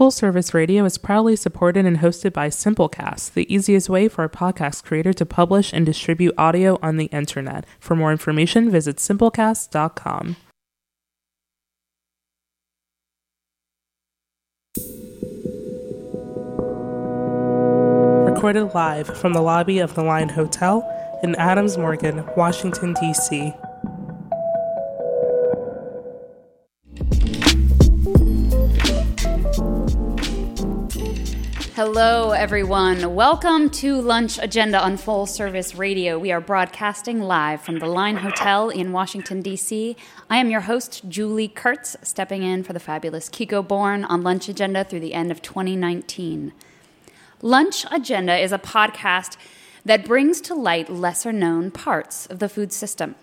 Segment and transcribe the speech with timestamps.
[0.00, 4.30] Full Service Radio is proudly supported and hosted by Simplecast, the easiest way for a
[4.30, 7.66] podcast creator to publish and distribute audio on the internet.
[7.78, 10.36] For more information, visit simplecast.com.
[18.24, 20.80] Recorded live from the lobby of the Line Hotel
[21.22, 23.52] in Adams Morgan, Washington, D.C.
[31.82, 33.14] Hello, everyone.
[33.14, 36.18] Welcome to Lunch Agenda on Full Service Radio.
[36.18, 39.96] We are broadcasting live from the Line Hotel in Washington, D.C.
[40.28, 44.46] I am your host, Julie Kurtz, stepping in for the fabulous Kiko Bourne on Lunch
[44.46, 46.52] Agenda through the end of 2019.
[47.40, 49.38] Lunch Agenda is a podcast
[49.86, 53.14] that brings to light lesser known parts of the food system.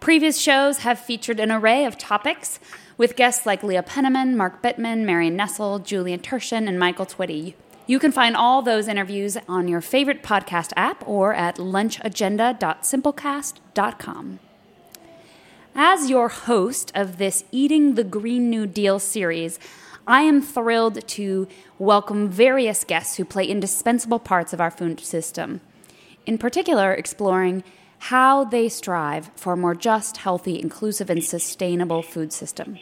[0.00, 2.58] Previous shows have featured an array of topics
[2.96, 7.52] with guests like Leah Penniman, Mark Bittman, Marion Nestle, Julia Turshen, and Michael Twitty.
[7.86, 14.38] You can find all those interviews on your favorite podcast app or at lunchagenda.simplecast.com.
[15.74, 19.58] As your host of this Eating the Green New Deal series,
[20.06, 25.60] I am thrilled to welcome various guests who play indispensable parts of our food system,
[26.24, 27.64] in particular, exploring
[27.98, 32.78] how they strive for a more just, healthy, inclusive, and sustainable food system.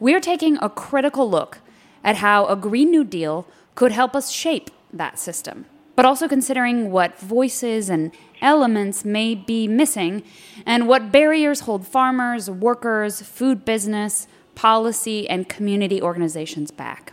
[0.00, 1.60] We're taking a critical look
[2.04, 6.90] at how a Green New Deal could help us shape that system, but also considering
[6.90, 8.10] what voices and
[8.42, 10.24] elements may be missing
[10.66, 17.12] and what barriers hold farmers, workers, food business, policy, and community organizations back.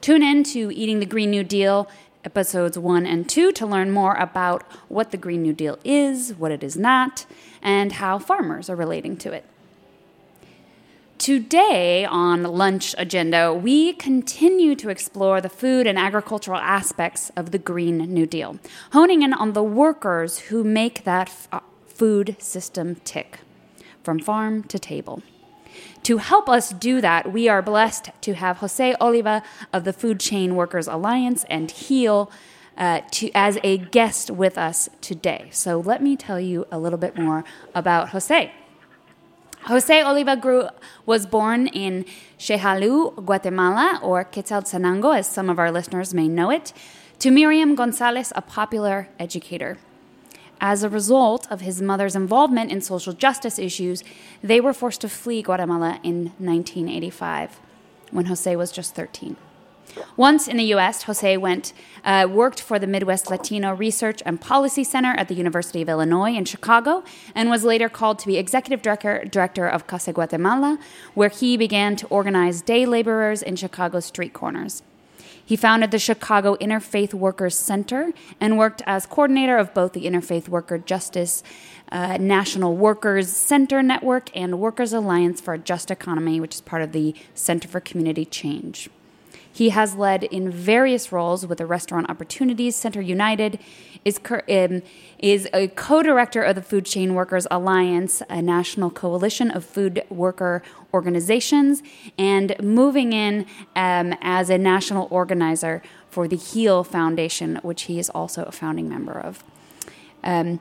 [0.00, 1.88] Tune in to Eating the Green New Deal
[2.24, 6.52] episodes 1 and 2 to learn more about what the Green New Deal is, what
[6.52, 7.26] it is not,
[7.62, 9.44] and how farmers are relating to it.
[11.18, 17.58] Today on Lunch Agenda, we continue to explore the food and agricultural aspects of the
[17.58, 18.58] Green New Deal,
[18.92, 23.38] honing in on the workers who make that f- uh, food system tick,
[24.02, 25.22] from farm to table.
[26.02, 29.42] To help us do that, we are blessed to have Jose Oliva
[29.72, 32.30] of the Food Chain Workers Alliance and HEAL
[32.76, 35.48] uh, to, as a guest with us today.
[35.52, 38.52] So let me tell you a little bit more about Jose.
[39.66, 40.68] Jose Oliva grew,
[41.06, 42.04] was born in
[42.38, 46.74] Xelajú, Guatemala, or Quetzaltenango, as some of our listeners may know it,
[47.20, 49.78] to Miriam Gonzalez, a popular educator.
[50.60, 54.04] As a result of his mother's involvement in social justice issues,
[54.42, 57.58] they were forced to flee Guatemala in 1985
[58.10, 59.36] when Jose was just 13.
[60.16, 61.72] Once in the U.S., Jose went
[62.04, 66.34] uh, worked for the Midwest Latino Research and Policy Center at the University of Illinois
[66.34, 67.02] in Chicago,
[67.34, 70.78] and was later called to be executive director, director of Casa Guatemala,
[71.14, 74.82] where he began to organize day laborers in Chicago's street corners.
[75.46, 80.48] He founded the Chicago Interfaith Workers Center and worked as coordinator of both the Interfaith
[80.48, 81.42] Worker Justice
[81.92, 86.80] uh, National Workers Center Network and Workers Alliance for a Just Economy, which is part
[86.80, 88.88] of the Center for Community Change.
[89.54, 93.60] He has led in various roles with the Restaurant Opportunities Center United,
[94.04, 94.82] is, um,
[95.20, 100.02] is a co director of the Food Chain Workers Alliance, a national coalition of food
[100.10, 100.60] worker
[100.92, 101.84] organizations,
[102.18, 108.10] and moving in um, as a national organizer for the HEAL Foundation, which he is
[108.10, 109.44] also a founding member of.
[110.24, 110.58] Um,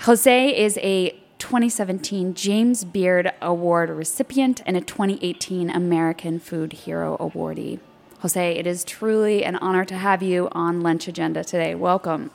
[0.00, 7.80] Jose is a 2017 James Beard Award recipient and a 2018 American Food Hero awardee.
[8.20, 11.76] Jose, it is truly an honor to have you on Lunch Agenda today.
[11.76, 12.32] Welcome.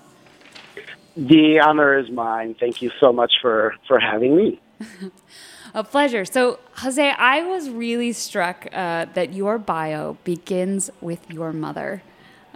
[1.17, 2.55] The honor is mine.
[2.57, 4.61] Thank you so much for, for having me.
[5.73, 6.23] A pleasure.
[6.23, 12.01] So, Jose, I was really struck uh, that your bio begins with your mother.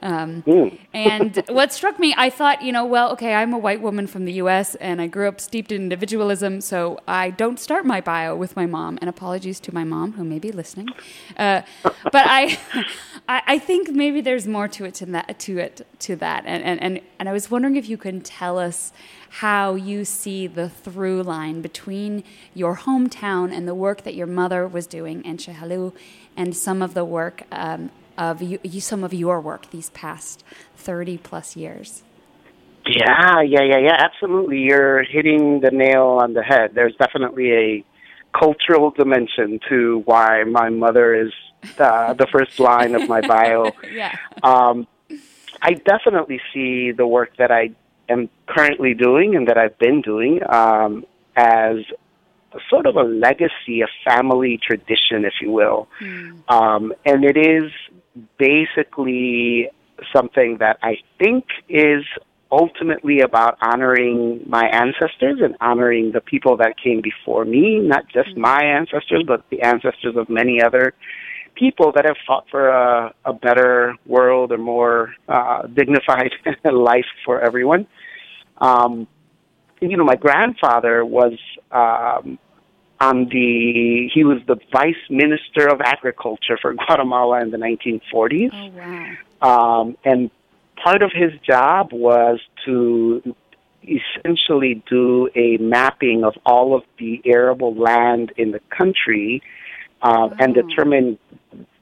[0.02, 0.78] Um, mm.
[0.94, 4.26] and what struck me, I thought, you know, well, okay, I'm a white woman from
[4.26, 4.76] the U.S.
[4.76, 8.66] and I grew up steeped in individualism, so I don't start my bio with my
[8.66, 8.98] mom.
[9.02, 10.90] And apologies to my mom who may be listening,
[11.38, 12.60] uh, but I,
[13.28, 16.44] I, think maybe there's more to it to that to it to that.
[16.46, 18.94] And, and and and I was wondering if you can tell us
[19.30, 22.24] how you see the through line between
[22.54, 25.94] your hometown and the work that your mother was doing in Xelajú,
[26.36, 27.44] and some of the work.
[27.52, 30.44] Um, of you, some of your work these past
[30.76, 32.04] 30 plus years.
[32.86, 34.60] Yeah, yeah, yeah, yeah, absolutely.
[34.60, 36.72] You're hitting the nail on the head.
[36.74, 37.86] There's definitely a
[38.38, 41.34] cultural dimension to why my mother is
[41.78, 43.72] the, the first line of my bio.
[43.92, 44.16] yeah.
[44.44, 44.88] Um,
[45.62, 47.72] I definitely see the work that I
[48.10, 51.06] am currently doing and that I've been doing um,
[51.36, 51.78] as
[52.70, 55.88] sort of a legacy, a family tradition, if you will.
[56.50, 57.72] Um, and it is
[58.38, 59.70] basically
[60.16, 62.04] something that I think is
[62.52, 68.36] ultimately about honoring my ancestors and honoring the people that came before me, not just
[68.38, 70.94] my ancestors, but the ancestors of many other
[71.56, 76.32] people that have fought for a, a better world, a more uh, dignified
[76.64, 77.88] life for everyone.
[78.60, 79.08] Um,
[79.80, 81.34] you know, my grandfather was
[81.72, 82.40] um,
[83.00, 88.50] on the he was the vice minister of agriculture for Guatemala in the 1940s.
[88.54, 88.70] Oh
[89.42, 89.82] wow.
[89.82, 90.32] Um, and
[90.84, 93.36] part of his job was to
[93.84, 99.42] essentially do a mapping of all of the arable land in the country
[100.02, 101.18] uh, and determine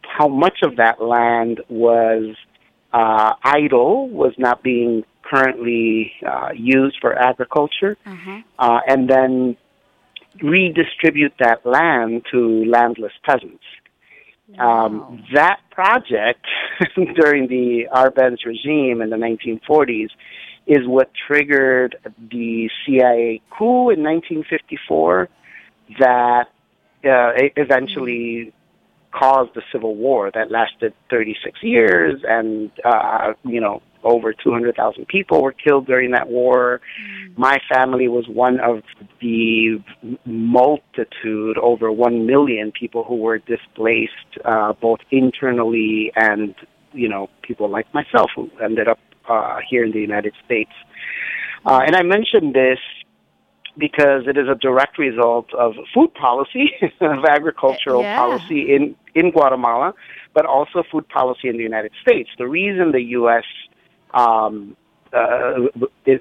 [0.01, 2.35] how much of that land was
[2.93, 8.41] uh, idle, was not being currently uh, used for agriculture, Uh-huh.
[8.59, 9.57] uh, and then
[10.41, 13.63] redistribute that land to landless peasants.
[14.49, 14.85] Wow.
[14.85, 16.45] Um, that project
[17.15, 20.09] during the Arbenz regime in the 1940s
[20.67, 21.95] is what triggered
[22.31, 25.29] the CIA coup in 1954
[25.99, 26.45] that
[27.03, 28.53] uh, eventually
[29.11, 35.41] caused the civil war that lasted 36 years and uh, you know over 200,000 people
[35.41, 36.79] were killed during that war.
[37.35, 38.83] My family was one of
[39.19, 39.83] the
[40.25, 44.11] multitude, over 1 million people who were displaced,
[44.45, 46.55] uh, both internally and,
[46.93, 50.71] you know, people like myself who ended up uh, here in the United States.
[51.65, 52.79] Uh, and I mentioned this
[53.77, 56.71] because it is a direct result of food policy,
[57.01, 58.15] of agricultural Yeah.
[58.15, 59.93] policy in, in Guatemala,
[60.33, 62.29] but also food policy in the United States.
[62.37, 63.43] The reason the U.S.
[64.15, 64.75] Um,
[65.13, 65.67] uh,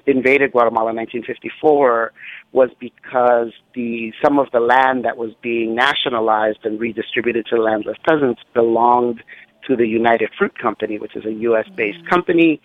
[0.05, 2.13] invaded Guatemala in 1954
[2.53, 7.97] was because the some of the land that was being nationalized and redistributed to landless
[8.07, 9.21] peasants belonged
[9.67, 11.67] to the United Fruit Company, which is a U.S.
[11.75, 12.61] based company.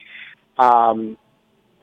[0.59, 1.17] Um,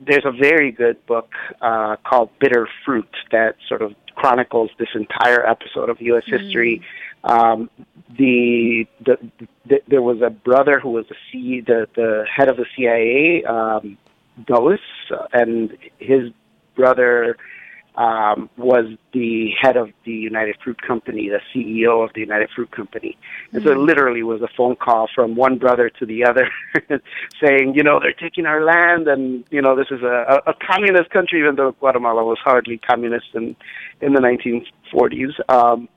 [0.00, 5.46] there's a very good book uh, called Bitter Fruit that sort of chronicles this entire
[5.46, 6.24] episode of U.S.
[6.26, 6.82] history.
[7.24, 7.70] Um,
[8.16, 9.18] the, the,
[9.66, 13.44] the there was a brother who was the C, the the head of the CIA,
[13.44, 13.98] um,
[14.46, 14.80] Dulles,
[15.10, 16.30] uh, and his
[16.74, 17.36] brother
[17.98, 22.70] um, was the head of the United Fruit Company, the CEO of the United Fruit
[22.70, 23.18] Company.
[23.52, 26.48] And so it literally was a phone call from one brother to the other
[27.42, 30.54] saying, you know, they're taking our land and, you know, this is a, a, a
[30.64, 33.56] communist country, even though Guatemala was hardly communist in,
[34.00, 35.32] in the 1940s.
[35.52, 35.88] Um,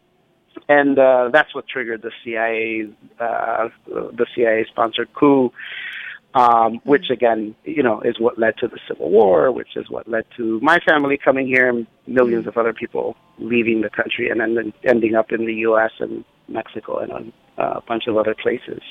[0.67, 2.89] and uh, that's what triggered the CIA,
[3.19, 5.53] uh, the CIA sponsored coup
[6.33, 10.07] um, which again, you know, is what led to the Civil War, which is what
[10.07, 14.39] led to my family coming here and millions of other people leaving the country and
[14.39, 15.91] then ending up in the U.S.
[15.99, 18.81] and Mexico and on uh, a bunch of other places.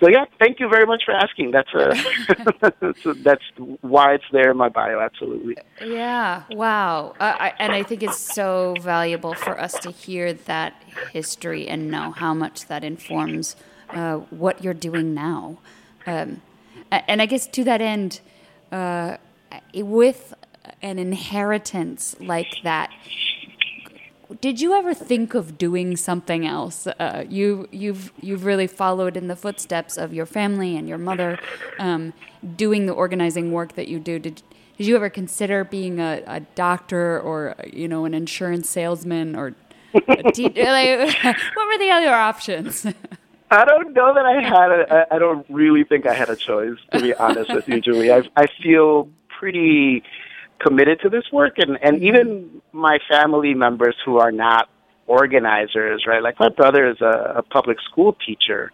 [0.00, 1.50] So yeah, thank you very much for asking.
[1.52, 3.42] That's a, that's
[3.80, 5.00] why it's there in my bio.
[5.00, 5.56] Absolutely.
[5.80, 7.14] Yeah, wow.
[7.18, 10.82] Uh, I, and I think it's so valuable for us to hear that
[11.12, 13.56] history and know how much that informs
[13.90, 15.58] uh, what you're doing now.
[16.06, 16.42] Um,
[16.90, 18.20] and I guess to that end,
[18.72, 19.16] uh,
[19.74, 20.34] with
[20.82, 22.90] an inheritance like that,
[24.40, 26.86] did you ever think of doing something else?
[26.86, 31.38] Uh, you you've you've really followed in the footsteps of your family and your mother,
[31.78, 32.12] um,
[32.56, 34.18] doing the organizing work that you do.
[34.18, 34.42] Did
[34.78, 39.54] did you ever consider being a, a doctor or you know an insurance salesman or
[40.32, 41.16] te- like,
[41.54, 42.86] what were the other options?
[43.50, 46.78] I don't know that I had a, I don't really think I had a choice,
[46.92, 48.12] to be honest with you, Julie.
[48.12, 50.02] I, I feel pretty
[50.58, 54.68] committed to this work, and, and even my family members who are not
[55.06, 56.22] organizers, right?
[56.22, 58.72] Like my brother is a, a public school teacher,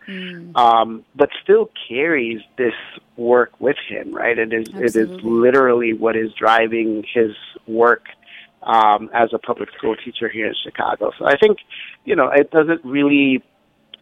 [0.55, 2.73] um, but still carries this
[3.17, 4.39] work with him, right?
[4.39, 7.33] It is it is literally what is driving his
[7.67, 8.07] work
[8.63, 11.11] um, as a public school teacher here in Chicago.
[11.19, 11.59] So I think,
[12.05, 13.43] you know, it doesn't really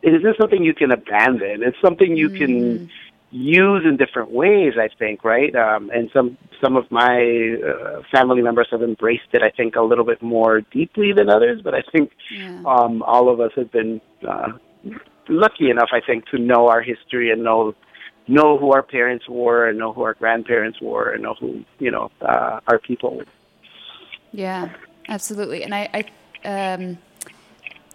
[0.02, 1.62] it isn't something you can abandon.
[1.62, 2.90] It's something you can
[3.30, 4.74] use in different ways.
[4.78, 5.54] I think, right?
[5.54, 9.42] Um, and some some of my uh, family members have embraced it.
[9.42, 12.62] I think a little bit more deeply than others, but I think Yeah.
[12.66, 14.52] um, all of us have been uh,
[15.28, 17.74] lucky enough, I think, to know our history and know
[18.26, 21.90] know who our parents were and know who our grandparents were and know who you
[21.90, 23.26] know uh, our people were.
[24.32, 24.70] Yeah,
[25.08, 25.62] absolutely.
[25.64, 25.88] And I,
[26.44, 26.98] I um,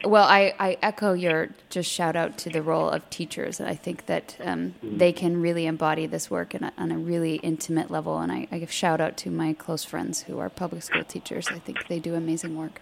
[0.06, 3.60] well, I, I echo your just shout out to the role of teachers.
[3.60, 6.98] And I think that um, they can really embody this work in a, on a
[6.98, 8.20] really intimate level.
[8.20, 11.48] And I, I give shout out to my close friends who are public school teachers.
[11.50, 12.82] I think they do amazing work.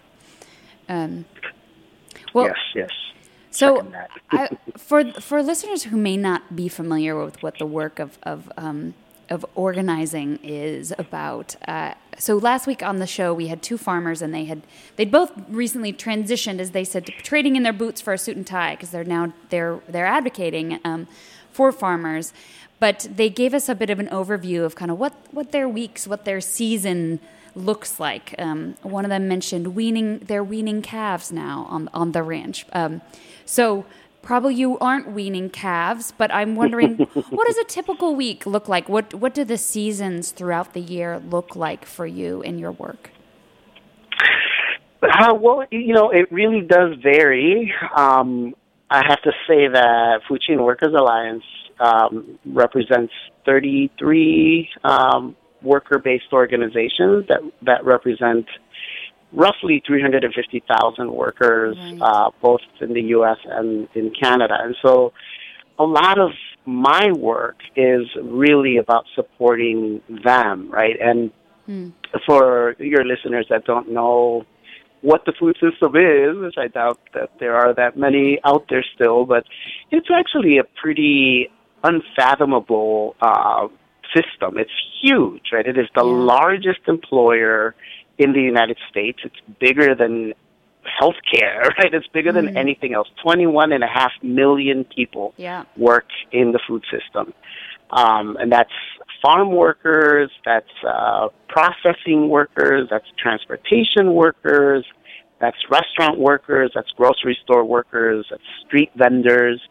[0.89, 1.25] Um,
[2.33, 2.89] well, yes, yes.
[3.51, 3.87] So,
[4.31, 8.51] I, for for listeners who may not be familiar with what the work of of
[8.57, 8.95] um,
[9.29, 14.21] of organizing is about, uh, so last week on the show we had two farmers
[14.21, 14.61] and they had
[14.95, 18.35] they'd both recently transitioned, as they said, to trading in their boots for a suit
[18.35, 21.07] and tie because they're now they're they're advocating um,
[21.51, 22.33] for farmers.
[22.79, 25.69] But they gave us a bit of an overview of kind of what what their
[25.69, 27.19] weeks, what their season
[27.55, 28.35] looks like.
[28.37, 32.65] Um, one of them mentioned weaning, they're weaning calves now on on the ranch.
[32.73, 33.01] Um,
[33.45, 33.85] so
[34.23, 36.97] probably you aren't weaning calves, but I'm wondering
[37.29, 38.89] what does a typical week look like?
[38.89, 43.11] What what do the seasons throughout the year look like for you in your work?
[45.03, 47.73] Uh, well, you know, it really does vary.
[47.95, 48.55] Um,
[48.89, 51.43] I have to say that Food Chain Workers Alliance
[51.79, 53.13] um, represents
[53.45, 58.45] 33 um, worker-based organizations that that represent
[59.33, 61.97] roughly 350,000 workers, Right.
[62.01, 63.37] uh, both in the U.S.
[63.45, 64.55] and in Canada.
[64.61, 65.11] And so
[65.79, 66.31] a lot of
[66.65, 70.95] my work is really about supporting them, right?
[71.01, 71.31] And
[72.27, 74.45] for your listeners that don't know
[75.01, 78.85] what the food system is, which I doubt that there are that many out there
[78.95, 79.43] still, but
[79.91, 81.49] it's actually a pretty
[81.83, 83.67] unfathomable uh,
[84.15, 84.57] system.
[84.57, 84.71] It's
[85.01, 85.65] huge, right?
[85.65, 86.11] It is the Yeah.
[86.35, 87.75] largest employer
[88.17, 89.19] in the United States.
[89.23, 90.33] It's bigger than
[91.01, 91.93] healthcare, right?
[91.93, 93.07] It's bigger than anything else.
[93.21, 95.63] Twenty-one and a half million people Yeah.
[95.77, 97.33] work in the food system.
[97.91, 98.71] Um, and that's
[99.23, 104.83] farm workers, that's uh, processing workers, that's transportation workers,
[105.39, 109.61] that's restaurant workers, that's grocery store workers, that's street vendors,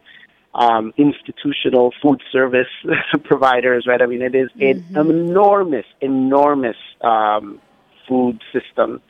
[0.54, 2.68] um, institutional food service
[3.24, 4.00] providers, right?
[4.00, 7.60] I mean, it is an enormous, enormous um,
[8.08, 9.00] food system.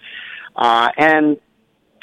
[0.57, 1.39] Uh, and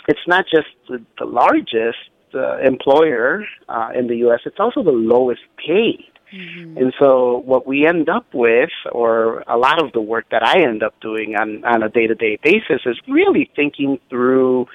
[0.07, 1.97] it's not just the, the largest
[2.33, 6.05] uh, employer uh, in the U.S., it's also the lowest paid.
[6.31, 10.61] And so what we end up with, or a lot of the work that I
[10.61, 14.67] end up doing on, on a day-to-day basis is really thinking through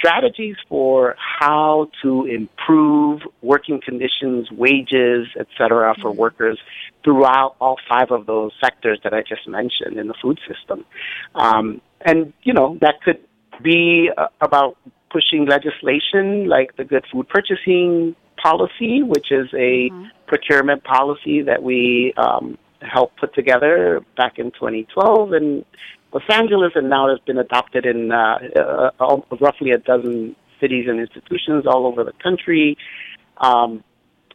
[0.00, 6.58] strategies for how to improve working conditions, wages, et cetera, for workers
[7.04, 10.84] throughout all five of those sectors that I just mentioned in the food system.
[11.34, 13.20] Um, and, you know, that could
[13.62, 14.76] be uh, about
[15.10, 19.90] pushing legislation like the Good Food Purchasing Policy, which is a
[20.26, 25.64] procurement policy that we um, helped put together back in 2012 in
[26.12, 28.38] Los Angeles, and now it has been adopted in uh,
[28.98, 32.76] uh, roughly a dozen cities and institutions all over the country.
[33.38, 33.82] Um,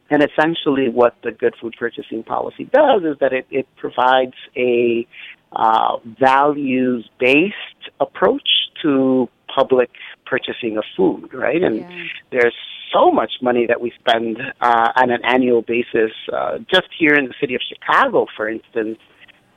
[0.10, 5.08] and essentially, what the Good Food Purchasing Policy does is that it, it provides a
[5.52, 7.54] uh, values based
[8.00, 8.48] approach
[8.84, 9.90] to public
[10.26, 11.62] purchasing of food, right?
[11.64, 12.04] And Yeah.
[12.32, 12.56] there's
[12.94, 16.12] so much money that we spend uh, on an annual basis.
[16.32, 19.00] Uh, just here in the city of Chicago, for instance,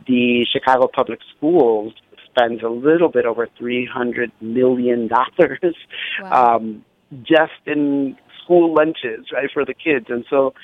[0.07, 1.93] the Chicago Public Schools
[2.39, 6.57] spends a little bit over $300 million Wow.
[6.57, 6.85] um,
[7.23, 10.07] just in school lunches, right, for the kids.
[10.09, 10.55] And so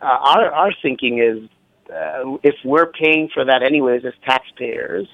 [0.00, 1.48] uh, our, our thinking is
[1.90, 5.06] uh, if we're paying for that anyways as taxpayers,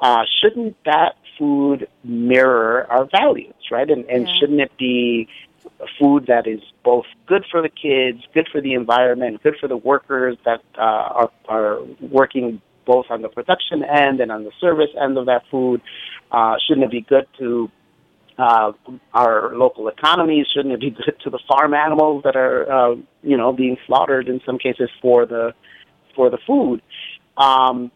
[0.00, 3.88] uh, shouldn't that food mirror our values, right?
[3.90, 4.34] And, and Yeah.
[4.38, 5.28] shouldn't it be
[5.98, 9.76] food that is both good for the kids, good for the environment, good for the
[9.76, 14.90] workers that uh, are, are working both on the production end and on the service
[15.00, 15.80] end of that food?
[16.32, 17.70] Uh, shouldn't it be good to
[18.38, 18.72] uh,
[19.12, 20.46] our local economies?
[20.54, 24.28] Shouldn't it be good to the farm animals that are, uh, you know, being slaughtered
[24.28, 25.52] in some cases for the
[26.16, 26.80] for the food?
[27.36, 27.92] Um,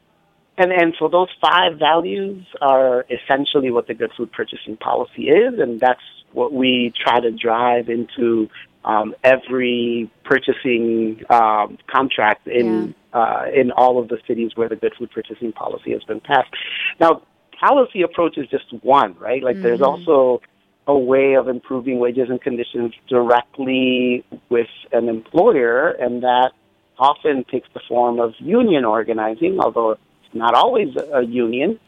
[0.59, 5.59] and and so those five values are essentially what the good food purchasing policy is,
[5.59, 6.01] and that's
[6.33, 8.49] what we try to drive into
[8.85, 14.95] um, every purchasing um, contract in uh, in all of the cities where the good
[14.99, 16.51] food purchasing policy has been passed.
[16.99, 17.23] Now,
[17.59, 19.43] policy approach is just one, right?
[19.43, 20.41] Like there's also
[20.87, 26.53] a way of improving wages and conditions directly with an employer, and that
[26.99, 31.79] often takes the form of union organizing, although it's not always a union.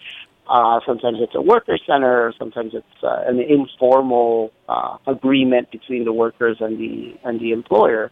[0.49, 2.33] Uh, sometimes it's a worker center.
[2.39, 8.11] Sometimes it's uh, an informal uh, agreement between the workers and the and the employer.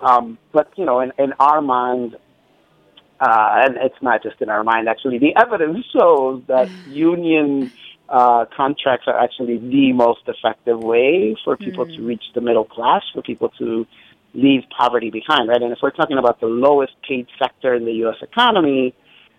[0.00, 2.16] Um, but you know, in, in our mind,
[3.20, 4.88] uh, and it's not just in our mind.
[4.88, 7.70] Actually, the evidence shows that union
[8.08, 13.02] uh, contracts are actually the most effective way for people to reach the middle class,
[13.12, 13.86] for people to
[14.34, 15.62] leave poverty behind, right?
[15.62, 18.16] And if we're talking about the lowest paid sector in the U.S.
[18.20, 18.94] economy,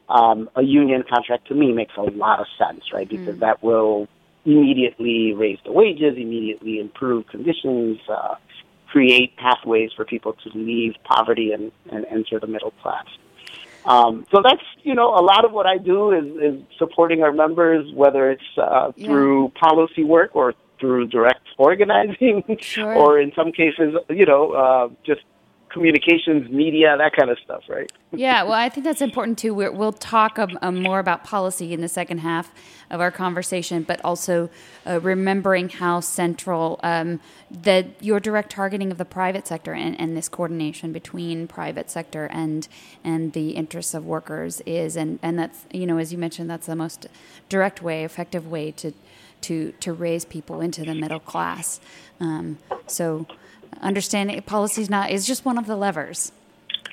[0.10, 3.08] um, a union contract to me makes a lot of sense, right?
[3.08, 4.08] Because that will
[4.46, 8.36] immediately raise the wages, immediately improve conditions, uh,
[8.88, 13.06] create pathways for people to leave poverty and, and enter the middle class.
[13.86, 17.32] Um, so that's you know a lot of what I do is, is supporting our
[17.32, 19.60] members, whether it's uh, through yeah.
[19.60, 22.96] policy work or through direct organizing, sure.
[22.98, 25.22] or in some cases, you know, uh, just
[25.76, 27.92] communications, media, that kind of stuff, right?
[28.14, 29.54] yeah, well, I think that's important too.
[29.54, 32.54] we will talk um, um, more about policy in the second half
[32.90, 34.50] of our conversation, but also
[34.88, 37.20] uh, remembering how central um,
[37.52, 42.28] that your direct targeting of the private sector and, and, this coordination between private sector
[42.32, 42.70] and
[43.04, 46.68] and the interests of workers is, and and that's you know as you mentioned, that's
[46.68, 47.08] the most
[47.50, 48.94] direct way, effective way to
[49.42, 51.82] to to raise people into the middle class.
[52.22, 53.28] Um, so
[53.82, 56.32] understanding policy is not is just one of the levers.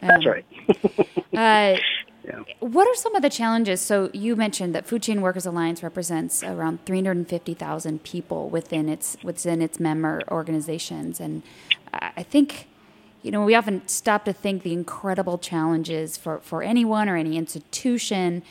[0.02, 0.44] Um, That's right.
[0.68, 1.78] uh,
[2.24, 2.42] yeah.
[2.60, 3.80] What are some of the challenges?
[3.80, 9.62] So you mentioned that Food Chain Workers Alliance represents around 350,000 people within its within
[9.62, 11.42] its member organizations, and
[11.92, 12.68] I think
[13.22, 17.36] you know we often stop to think the incredible challenges for for anyone or any
[17.36, 18.42] institution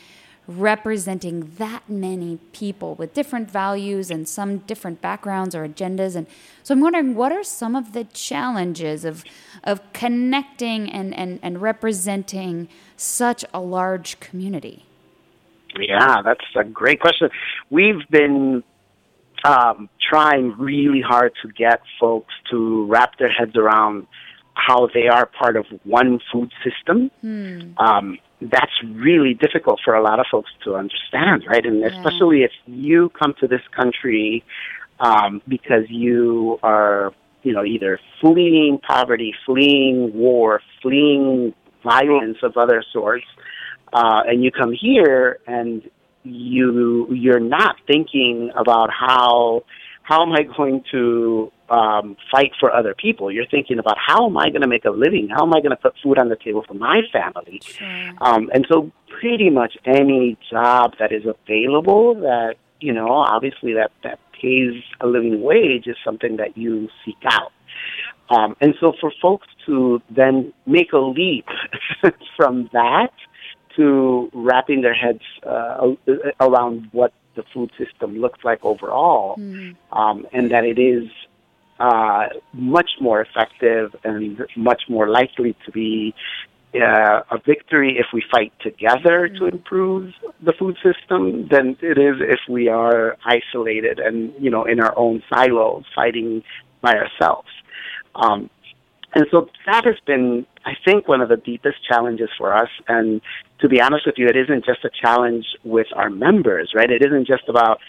[0.59, 6.15] representing that many people with different values and some different backgrounds or agendas.
[6.15, 6.27] And
[6.63, 9.23] so I'm wondering what are some of the challenges of,
[9.63, 14.85] of connecting and, and, and representing such a large community?
[15.79, 17.29] Yeah, that's a great question.
[17.69, 18.63] We've been
[19.43, 24.07] um, trying really hard to get folks to wrap their heads around
[24.53, 27.09] how they are part of one food system.
[27.21, 27.71] Hmm.
[27.77, 31.65] Um, that's really difficult for a lot of folks to understand, right?
[31.65, 31.87] And yeah.
[31.87, 34.43] especially if you come to this country
[34.99, 42.83] um, because you are, you know, either fleeing poverty, fleeing war, fleeing violence of other
[42.91, 43.25] sorts,
[43.93, 45.89] uh, and you come here and
[46.23, 49.63] you you're not thinking about how
[50.11, 53.31] how am I going to um, fight for other people.
[53.31, 55.29] You're thinking about how am I going to make a living?
[55.29, 57.61] How am I going to put food on the table for my family?
[57.63, 58.11] Sure.
[58.19, 58.91] Um, and so,
[59.21, 65.07] pretty much any job that is available that you know, obviously that that pays a
[65.07, 67.53] living wage is something that you seek out.
[68.29, 71.45] Um, and so, for folks to then make a leap
[72.35, 73.13] from that
[73.77, 75.93] to wrapping their heads uh,
[76.41, 79.75] around what the food system looks like overall, mm.
[79.91, 81.09] um, and that it is
[81.79, 86.13] uh, much more effective and much more likely to be
[86.75, 89.55] uh, a victory if we fight together to mm-hmm.
[89.57, 94.79] improve the food system than it is if we are isolated and you know in
[94.79, 96.43] our own silos fighting
[96.81, 97.49] by ourselves.
[98.15, 98.49] Um,
[99.13, 102.69] and so that has been, I think, one of the deepest challenges for us.
[102.87, 103.21] And
[103.59, 106.89] to be honest with you, it isn't just a challenge with our members, right?
[106.89, 107.79] It isn't just about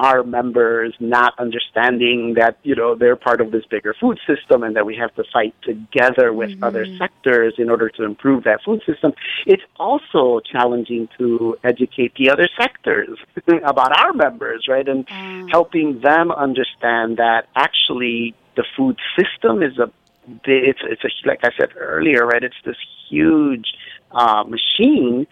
[0.00, 4.74] our members not understanding that you know they're part of this bigger food system and
[4.74, 6.64] that we have to fight together with mm-hmm.
[6.64, 9.12] other sectors in order to improve that food system
[9.46, 13.16] it's also challenging to educate the other sectors
[13.64, 15.48] about our members right and mm.
[15.52, 19.90] helping them understand that actually the food system is a
[20.44, 22.76] it's it's a, like I said earlier right it's this
[23.08, 23.74] huge
[24.12, 25.26] uh, machine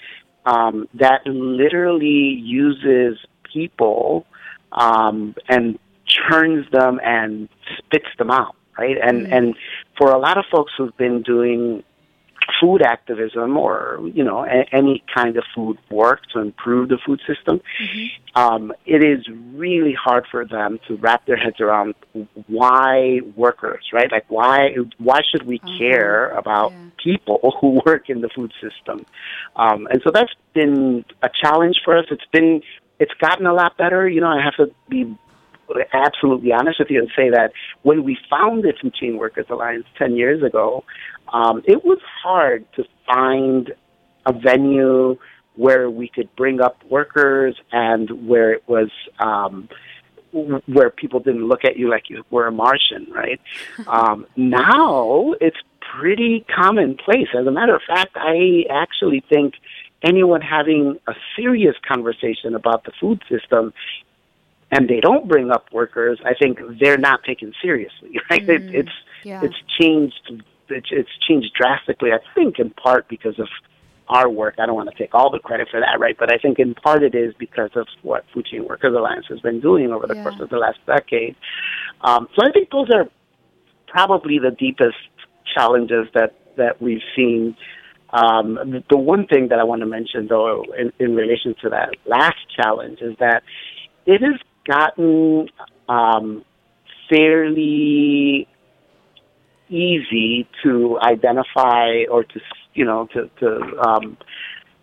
[0.44, 3.18] um, that literally uses
[3.52, 4.26] people
[4.72, 8.96] um, and churns them and spits them out, right?
[9.02, 9.32] And mm-hmm.
[9.32, 9.54] and
[9.96, 11.84] for a lot of folks who've been doing
[12.60, 17.20] food activism or you know a- any kind of food work to improve the food
[17.26, 18.38] system, mm-hmm.
[18.40, 21.94] um, it is really hard for them to wrap their heads around
[22.46, 24.10] why workers, right?
[24.10, 25.78] Like why why should we uh-huh.
[25.78, 26.78] care about yeah.
[27.02, 29.06] people who work in the food system?
[29.56, 32.06] Um, and so that's been a challenge for us.
[32.10, 32.62] It's been
[32.98, 34.08] it's gotten a lot better.
[34.08, 35.16] You know, I have to be
[35.92, 40.42] absolutely honest with you and say that when we founded Chain Workers Alliance 10 years
[40.42, 40.84] ago,
[41.32, 43.72] um, it was hard to find
[44.26, 45.16] a venue
[45.54, 49.68] where we could bring up workers and where it was um,
[50.32, 53.40] where people didn't look at you like you were a Martian, right?
[53.86, 55.58] um, now it's
[55.98, 57.28] pretty commonplace.
[57.38, 59.54] As a matter of fact, I actually think
[60.02, 63.72] anyone having a serious conversation about the food system
[64.72, 68.18] and they don't bring up workers, I think they're not taken seriously.
[68.30, 68.46] Right?
[68.46, 69.40] Mm, it, it's yeah.
[69.44, 70.42] it's changed.
[70.68, 72.10] It's, it's changed drastically.
[72.12, 73.48] I think in part because of
[74.08, 74.56] our work.
[74.58, 76.16] I don't want to take all the credit for that, right?
[76.18, 79.40] But I think in part it is because of what Food Chain Workers Alliance has
[79.40, 80.22] been doing over the yeah.
[80.22, 81.36] course of the last decade.
[82.02, 83.06] Um, so I think those are
[83.86, 84.96] probably the deepest
[85.54, 87.56] challenges that that we've seen
[88.12, 91.94] um, the one thing that I want to mention, though, in, in relation to that
[92.04, 93.42] last challenge, is that
[94.04, 95.48] it is gotten
[95.88, 96.44] um,
[97.08, 98.48] fairly
[99.68, 102.40] easy to identify or to
[102.74, 104.16] you know to to um,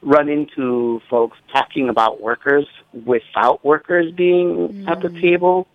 [0.01, 2.65] run into folks talking about workers
[3.05, 4.87] without workers being mm.
[4.89, 5.21] at the mm.
[5.21, 5.67] table.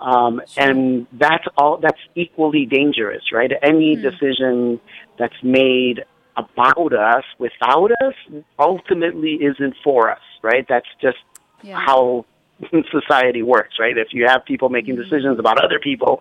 [0.00, 3.50] Um, and that's all, that's equally dangerous, right?
[3.62, 4.02] Any mm.
[4.02, 4.80] decision
[5.18, 6.04] that's made
[6.36, 8.14] about us without us
[8.58, 10.64] ultimately isn't for us, right?
[10.68, 11.18] That's just
[11.62, 11.80] yeah.
[11.84, 12.26] how
[12.90, 13.96] society works, right?
[13.96, 15.02] If you have people making mm.
[15.02, 16.20] decisions about other people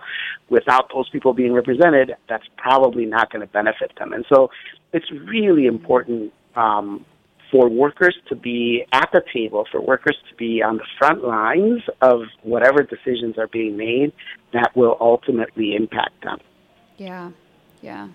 [0.49, 4.13] without those people being represented, that's probably not going to benefit them.
[4.13, 4.49] And so
[4.93, 7.05] it's really important um,
[7.51, 11.81] for workers to be at the table, for workers to be on the front lines
[12.01, 14.11] of whatever decisions are being made
[14.53, 16.39] that will ultimately impact them.
[16.97, 17.31] Yeah,
[17.81, 18.09] yeah.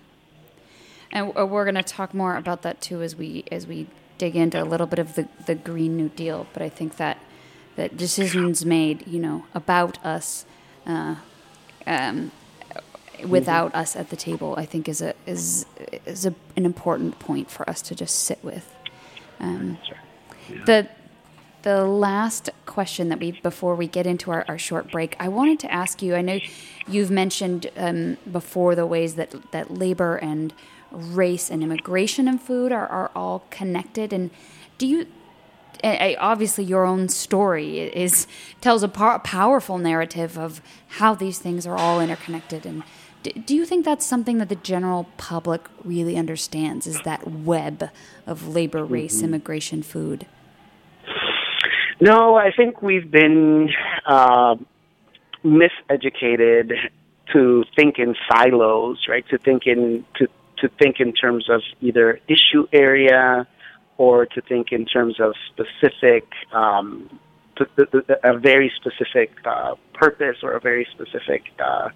[1.11, 4.35] And uh, we're going to talk more about that too as we as we dig
[4.35, 6.47] into a little bit of the, the Green New Deal.
[6.53, 7.19] But I think that
[7.75, 10.45] that decisions made, you know, about us,
[10.85, 11.15] uh,
[11.87, 12.31] um,
[13.27, 13.79] without mm-hmm.
[13.79, 15.65] us at the table, I think is a is
[16.05, 18.73] is a, an important point for us to just sit with.
[19.39, 19.77] Um,
[20.49, 20.65] yeah.
[20.65, 20.89] The
[21.63, 25.59] the last question that we before we get into our, our, short break, I wanted
[25.59, 26.15] to ask you.
[26.15, 26.39] I know
[26.87, 30.53] you've mentioned um, before the ways that that labor and
[30.91, 34.13] race and immigration and food are, are all connected.
[34.13, 34.29] And
[34.77, 35.07] do you
[35.83, 38.27] obviously your own story is
[38.61, 42.83] tells a powerful narrative of how these things are all interconnected and
[43.23, 46.85] do you think that's something that the general public really understands?
[46.85, 47.89] Is that web
[48.27, 49.25] of labor, race, mm-hmm.
[49.25, 50.27] immigration, food?
[52.01, 53.69] No, I think we've been
[54.05, 54.55] uh,
[55.43, 56.73] miseducated
[57.31, 59.27] to think in silos, right?
[59.29, 63.47] To think in to to think in terms of either issue area
[63.97, 67.09] or to think in terms of specific um,
[68.23, 71.89] a very specific uh, purpose or a very specific uh,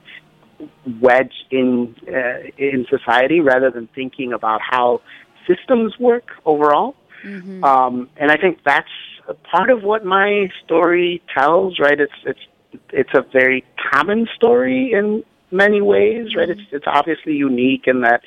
[1.01, 5.01] wedge in uh, in society rather than thinking about how
[5.47, 6.95] systems work overall.
[7.23, 7.63] Mm-hmm.
[7.63, 8.89] Um, and I think that's
[9.51, 11.79] part of what my story tells.
[11.79, 11.99] Right?
[11.99, 16.36] It's it's it's a very common story in many ways.
[16.36, 16.49] Right?
[16.49, 16.60] Mm-hmm.
[16.60, 18.21] It's it's obviously unique in that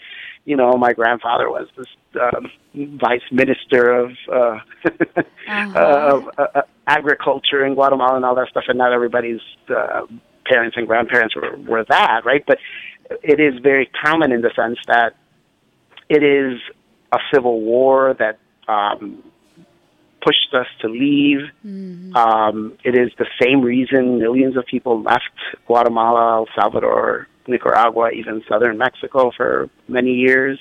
[0.44, 1.87] you know my grandfather was this
[2.20, 4.35] um, vice minister of uh,
[5.49, 5.73] uh-huh.
[5.77, 10.07] of uh, uh, agriculture in Guatemala and all that stuff, and not everybody's uh,
[10.46, 12.44] parents and grandparents were, were that, right?
[12.46, 12.59] But
[13.23, 15.14] it is very common in the sense that
[16.09, 16.61] it is
[17.12, 19.23] a civil war that um,
[20.25, 21.40] pushed us to leave.
[21.64, 22.14] Mm-hmm.
[22.16, 25.31] Um, it is the same reason millions of people left
[25.66, 30.59] Guatemala, El Salvador, Nicaragua, even southern Mexico for many years.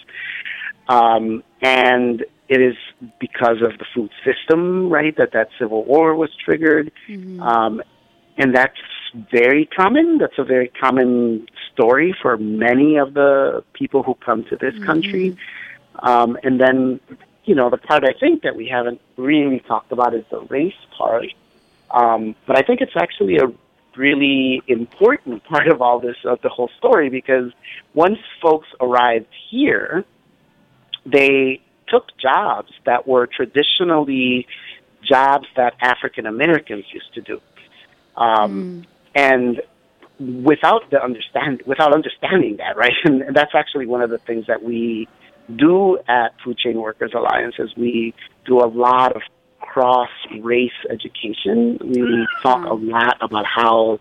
[0.89, 2.75] Um, and it is
[3.19, 6.91] because of the food system, right, that that civil war was triggered.
[7.07, 7.39] Mm-hmm.
[7.41, 7.81] Um,
[8.37, 8.81] and that's
[9.31, 10.17] very common.
[10.17, 14.85] That's a very common story for many of the people who come to this mm-hmm.
[14.85, 15.37] country.
[15.99, 16.99] Um, and then,
[17.45, 20.81] you know, the part I think that we haven't really talked about is the race
[20.97, 21.27] part.
[21.91, 23.51] Um, but I think it's actually a
[23.95, 27.51] really important part of all this, of the whole story, because
[27.93, 30.05] once folks arrived here,
[31.05, 34.47] they took jobs that were traditionally
[35.03, 37.41] jobs that African Americans used to do.
[38.15, 38.85] Um, mm
[39.15, 39.59] and
[40.19, 42.93] without the understand without understanding that right?
[43.03, 45.07] And, and that's actually one of the things that we
[45.55, 48.13] do at food chain workers alliance is we
[48.45, 49.21] do a lot of
[49.59, 50.09] cross
[50.41, 51.77] race education.
[51.81, 53.99] We talk a lot about how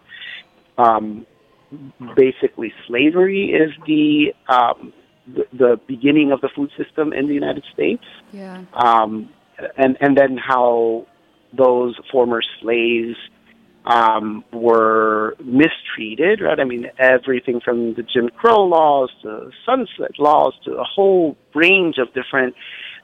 [0.77, 1.27] um,
[2.15, 4.93] basically slavery is the, um,
[5.35, 9.29] the the beginning of the food system in the United States yeah um,
[9.77, 11.07] and and then how
[11.57, 13.17] those former slaves
[13.89, 16.61] um, were mistreated, right?
[16.61, 21.97] I mean, everything from the Jim Crow laws to sunset laws to a whole range
[21.99, 22.55] of different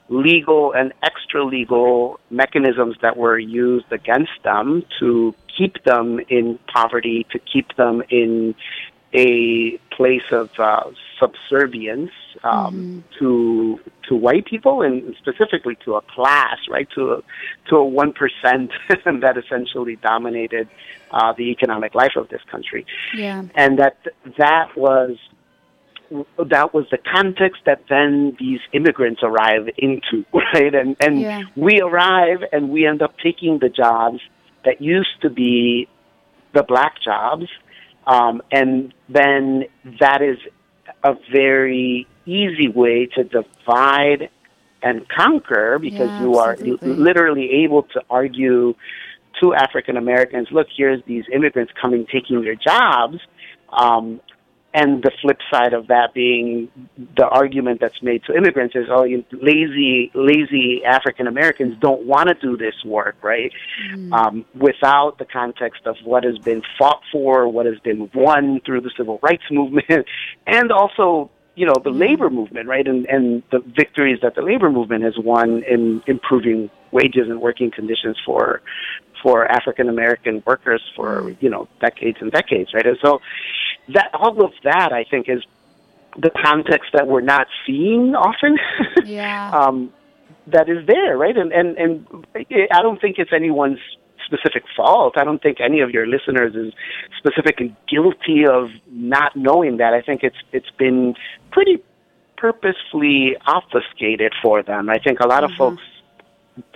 [0.09, 7.25] legal and extra legal mechanisms that were used against them to keep them in poverty,
[7.31, 8.53] to keep them in
[9.13, 10.83] a place of uh,
[11.19, 12.11] subservience
[12.43, 13.19] um, mm-hmm.
[13.19, 16.87] to to white people and specifically to a class, right?
[16.95, 17.21] To a,
[17.69, 18.71] to a one percent
[19.05, 20.67] that essentially dominated
[21.11, 22.85] uh, the economic life of this country.
[23.15, 23.97] Yeah, and that
[24.37, 25.17] that was
[26.37, 30.73] that was the context that then these immigrants arrive into, right?
[30.73, 31.43] And and yeah.
[31.55, 34.19] we arrive and we end up taking the jobs
[34.65, 35.87] that used to be
[36.53, 37.47] the black jobs
[38.07, 39.65] um, and then
[39.99, 40.37] that is
[41.03, 44.29] a very easy way to divide
[44.81, 48.75] and conquer because yeah, you are literally able to argue
[49.41, 53.17] to African Americans, look, here's these immigrants coming, taking their jobs.
[53.69, 54.21] Um,
[54.75, 56.69] and the flip side of that being
[57.15, 62.27] the argument that's made to immigrants is, oh, you lazy, lazy African Americans don't want
[62.27, 63.53] to do this work, right?
[63.93, 64.11] Mm.
[64.11, 68.81] Um, without the context of what has been fought for, what has been won through
[68.81, 70.07] the civil rights movement,
[70.45, 71.99] and also you know the mm.
[71.99, 76.69] labor movement, right, and and the victories that the labor movement has won in improving
[76.91, 78.61] wages and working conditions for
[79.23, 81.37] for African American workers for mm.
[81.39, 82.85] you know decades and decades, right?
[82.85, 83.21] And so
[83.93, 85.43] that all of that I think is
[86.17, 88.57] the context that we're not seeing often.
[89.05, 89.51] Yeah.
[89.51, 89.93] um,
[90.47, 91.35] that is there, right?
[91.37, 92.25] And and and
[92.71, 93.79] I don't think it's anyone's
[94.25, 95.17] specific fault.
[95.17, 96.73] I don't think any of your listeners is
[97.17, 99.93] specifically guilty of not knowing that.
[99.93, 101.15] I think it's it's been
[101.51, 101.83] pretty
[102.37, 104.89] purposefully obfuscated for them.
[104.89, 105.53] I think a lot mm-hmm.
[105.53, 105.83] of folks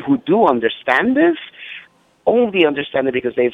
[0.06, 1.38] who do understand this
[2.26, 3.54] only understand it because they've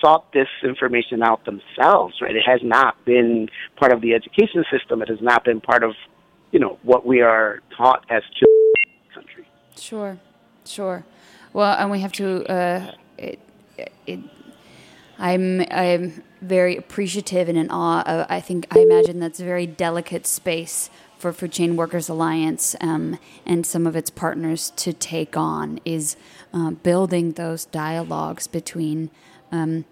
[0.00, 2.34] sought this information out themselves, right?
[2.34, 5.02] It has not been part of the education system.
[5.02, 5.94] It has not been part of,
[6.52, 9.48] you know, what we are taught as children in the country.
[9.76, 10.18] Sure,
[10.64, 11.04] sure.
[11.52, 12.44] Well, and we have to.
[12.50, 13.38] Uh, it,
[14.06, 14.20] it,
[15.18, 18.02] I'm I'm very appreciative and in awe.
[18.02, 20.88] Of, I think I imagine that's a very delicate space
[21.20, 26.16] for Food Chain Workers Alliance um, and some of its partners to take on is
[26.54, 29.10] uh, building those dialogues between,
[29.52, 29.84] um,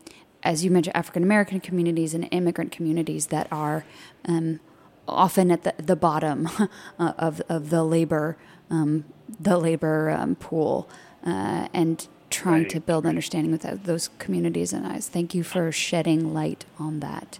[0.42, 3.84] as you mentioned, African American communities and immigrant communities that are
[4.24, 4.60] um,
[5.06, 6.48] often at the, the bottom
[6.98, 8.36] uh, of, of the labor
[8.70, 9.04] um,
[9.40, 10.88] the labor um, pool
[11.24, 12.70] uh, and trying right.
[12.70, 17.38] to build understanding with those communities and I thank you for shedding light on that.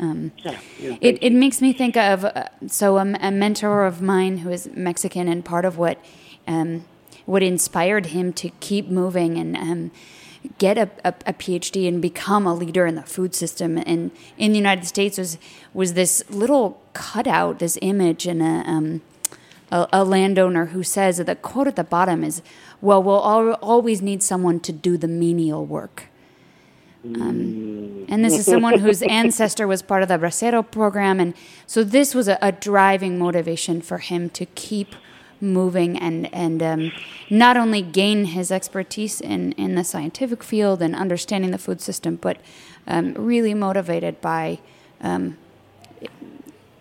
[0.00, 4.00] Um, yeah, yeah, it, it makes me think of uh, so a, a, mentor of
[4.00, 5.98] mine who is Mexican and part of what
[6.46, 6.84] um,
[7.26, 9.90] what inspired him to keep moving and um,
[10.58, 14.52] get a, a, a, PhD and become a leader in the food system and in
[14.52, 15.36] the United States was
[15.74, 19.02] was this little cutout, this image, and a, um,
[19.72, 22.40] a, a landowner who says that the quote at the bottom is,
[22.80, 26.06] "Well, we'll al- always need someone to do the menial work."
[27.16, 31.20] Um, and this is someone whose ancestor was part of the Bracero program.
[31.20, 31.34] And
[31.66, 34.94] so this was a, a driving motivation for him to keep
[35.40, 36.92] moving and, and um,
[37.30, 42.16] not only gain his expertise in, in the scientific field and understanding the food system,
[42.16, 42.38] but
[42.86, 44.58] um, really motivated by,
[45.00, 45.36] um,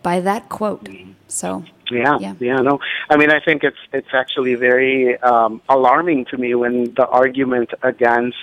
[0.01, 0.89] by that quote.
[1.27, 1.65] So.
[1.89, 2.79] Yeah, yeah, yeah, no.
[3.09, 7.69] I mean, I think it's it's actually very um, alarming to me when the argument
[7.81, 8.35] against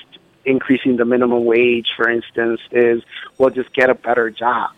[0.44, 3.02] increasing the minimum wage, for instance, is
[3.38, 4.70] well, just get a better job,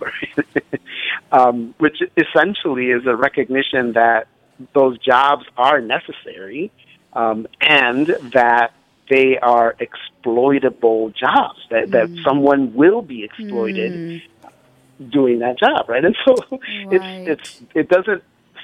[1.33, 4.29] um, which essentially is a recognition that
[4.72, 6.70] those jobs are necessary
[7.12, 8.72] um, and that
[9.09, 11.90] they are exploitable jobs that, mm.
[11.92, 15.11] that someone will be exploited mm.
[15.11, 16.05] doing that job, right?
[16.05, 17.29] And so right.
[17.29, 18.22] it's it's it doesn't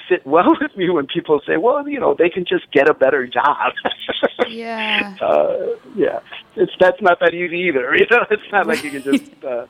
[0.09, 2.95] sit well with me when people say, "Well, you know, they can just get a
[2.95, 3.73] better job."
[4.49, 5.17] yeah.
[5.23, 6.19] Uh, yeah.
[6.57, 7.95] It's that's not that easy either.
[7.95, 9.67] You know, it's not like you can just uh,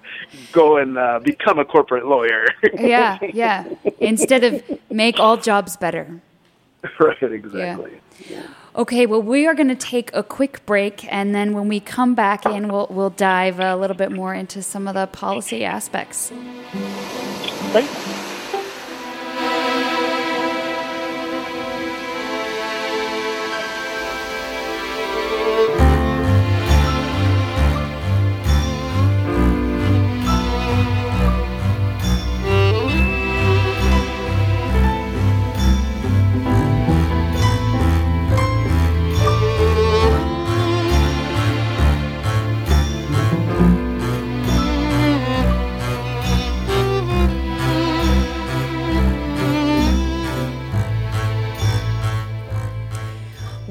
[0.50, 2.46] go and uh, become a corporate lawyer.
[2.74, 3.68] yeah, yeah.
[4.00, 6.20] Instead of make all jobs better.
[6.98, 7.22] Right.
[7.22, 8.00] Exactly.
[8.28, 8.36] Yeah.
[8.36, 8.46] yeah.
[8.74, 12.14] Okay, well, we are going to take a quick break, and then when we come
[12.14, 16.32] back in, we'll, we'll dive a little bit more into some of the policy aspects.
[17.72, 18.21] Thanks.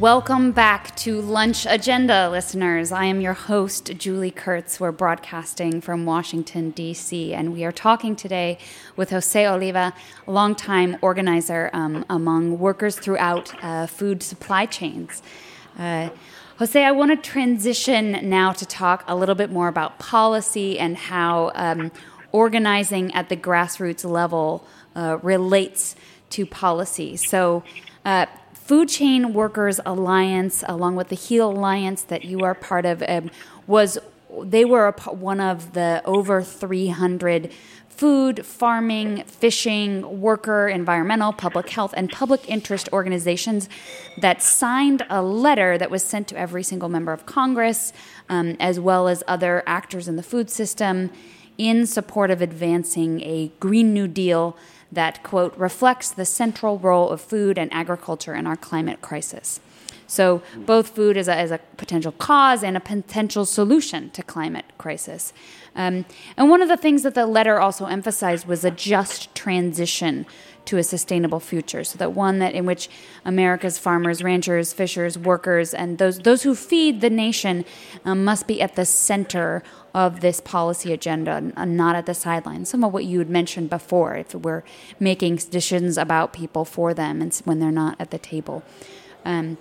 [0.02, 2.92] Welcome back to Lunch Agenda, listeners.
[2.92, 4.80] I am your host, Julie Kurtz.
[4.80, 8.58] We're broadcasting from Washington, D.C., and we are talking today
[8.96, 9.94] with Jose Oliva,
[10.26, 15.22] a longtime organizer um, among workers throughout uh, food supply chains.
[15.78, 16.10] Uh,
[16.58, 20.98] Jose, I want to transition now to talk a little bit more about policy and
[20.98, 21.92] how um,
[22.32, 25.96] organizing at the grassroots level uh, relates
[26.32, 27.18] to policy.
[27.18, 27.64] So,
[28.04, 28.26] uh,
[28.72, 33.30] Food Chain Workers Alliance, along with the HEAL Alliance that you are part of, um,
[33.68, 33.98] was
[34.44, 37.52] they were a, one of the over 300
[37.90, 43.68] food, farming, fishing, worker, environmental, public health, and public interest organizations
[44.22, 47.92] that signed a letter that was sent to every single member of Congress,
[48.30, 51.12] um, as well as other actors in the food system,
[51.58, 54.56] in support of advancing a Green New Deal
[54.92, 59.60] that, quote, reflects the central role of food and agriculture in our climate crisis.
[60.08, 64.66] So, both food as a, as a potential cause and a potential solution to climate
[64.78, 65.32] crisis.
[65.74, 66.04] Um,
[66.36, 70.26] and one of the things that the letter also emphasized was a just transition
[70.66, 71.84] to a sustainable future.
[71.84, 72.90] So that one that in which
[73.26, 77.66] America's farmers, ranchers, fishers, workers, and those those who feed the nation
[78.06, 82.70] um, must be at the center of this policy agenda, and not at the sidelines.
[82.70, 84.64] Some of what you had mentioned before, if we're
[85.00, 88.64] making decisions about people for them, and when they're not at the table.
[89.26, 89.58] Um,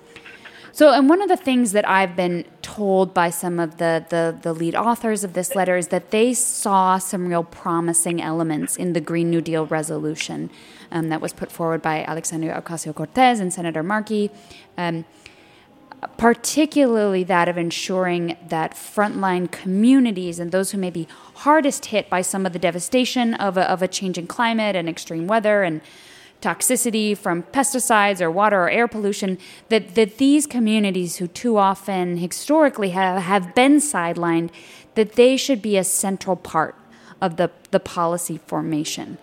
[0.72, 4.38] so, and one of the things that I've been told by some of the, the,
[4.40, 8.92] the, lead authors of this letter is that they saw some real promising elements in
[8.92, 10.48] the Green New Deal resolution
[10.92, 14.30] um, that was put forward by Alexandria Ocasio Cortez and Senator Markey.
[14.78, 15.04] Um,
[16.16, 22.22] particularly that of ensuring that frontline communities and those who may be hardest hit by
[22.22, 25.80] some of the devastation of a, of a changing climate and extreme weather and
[26.40, 32.16] toxicity from pesticides or water or air pollution, that, that these communities who too often
[32.16, 34.50] historically have, have been sidelined,
[34.94, 36.74] that they should be a central part
[37.20, 39.18] of the, the policy formation.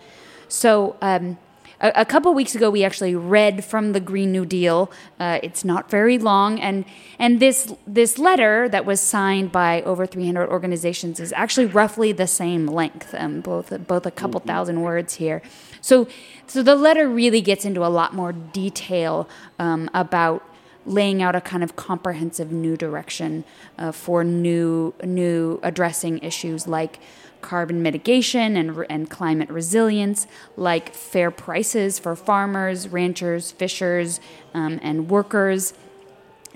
[0.48, 1.38] So, um,
[1.80, 4.90] a, a couple weeks ago, we actually read from the Green New Deal.
[5.18, 6.84] Uh, it's not very long, and
[7.18, 12.26] and this this letter that was signed by over 300 organizations is actually roughly the
[12.26, 14.48] same length, um, both both a couple mm-hmm.
[14.48, 15.42] thousand words here.
[15.80, 16.08] So
[16.46, 20.42] so the letter really gets into a lot more detail um, about
[20.86, 23.44] laying out a kind of comprehensive new direction
[23.78, 26.98] uh, for new new addressing issues like
[27.40, 34.20] carbon mitigation and, and climate resilience, like fair prices for farmers, ranchers, fishers,
[34.54, 35.74] um, and workers,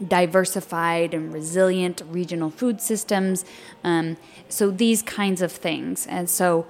[0.08, 3.44] diversified and resilient regional food systems.
[3.84, 4.16] Um,
[4.48, 6.06] so these kinds of things.
[6.06, 6.66] And so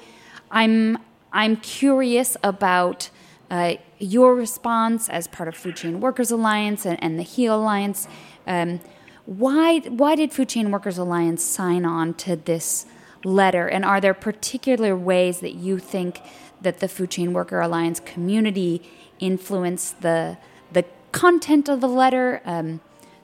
[0.51, 0.99] I'm
[1.33, 3.09] I'm curious about
[3.51, 8.07] uh, your response as part of Food Chain Workers Alliance and, and the HEAL Alliance.
[8.47, 8.81] Um,
[9.25, 12.87] why why did Food Chain Workers Alliance sign on to this
[13.25, 13.69] letter?
[13.69, 16.21] And are there particular ways that you think
[16.61, 18.83] that the Food Chain Worker Alliance community
[19.19, 20.39] influenced the
[20.73, 22.41] the content of the letter?
[22.45, 22.81] Um,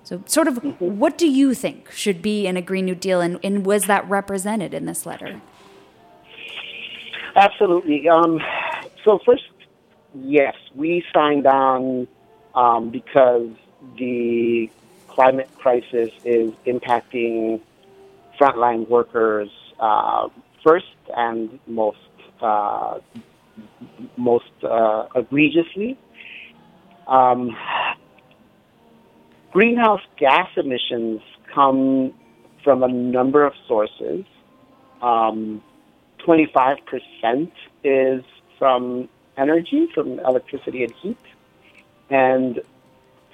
[0.09, 0.99] so, sort of, mm-hmm.
[0.99, 4.09] what do you think should be in a Green New Deal, and, and was that
[4.09, 5.43] represented in this letter?
[7.37, 8.09] Absolutely.
[8.09, 8.41] Um,
[9.05, 9.45] so, first,
[10.15, 12.09] yes, we signed on
[12.55, 13.51] um, because
[13.99, 14.71] the
[15.09, 17.61] climate crisis is impacting
[18.41, 20.29] frontline workers uh,
[20.65, 20.87] first
[21.17, 21.99] and most
[22.41, 22.99] uh,
[24.17, 25.99] most uh, egregiously.
[27.07, 27.57] Um,
[29.51, 31.21] greenhouse gas emissions
[31.53, 32.13] come
[32.63, 34.25] from a number of sources.
[35.01, 35.63] Um,
[36.27, 37.51] 25%
[37.85, 38.25] is
[38.59, 41.19] from energy, from electricity and heat.
[42.11, 42.61] And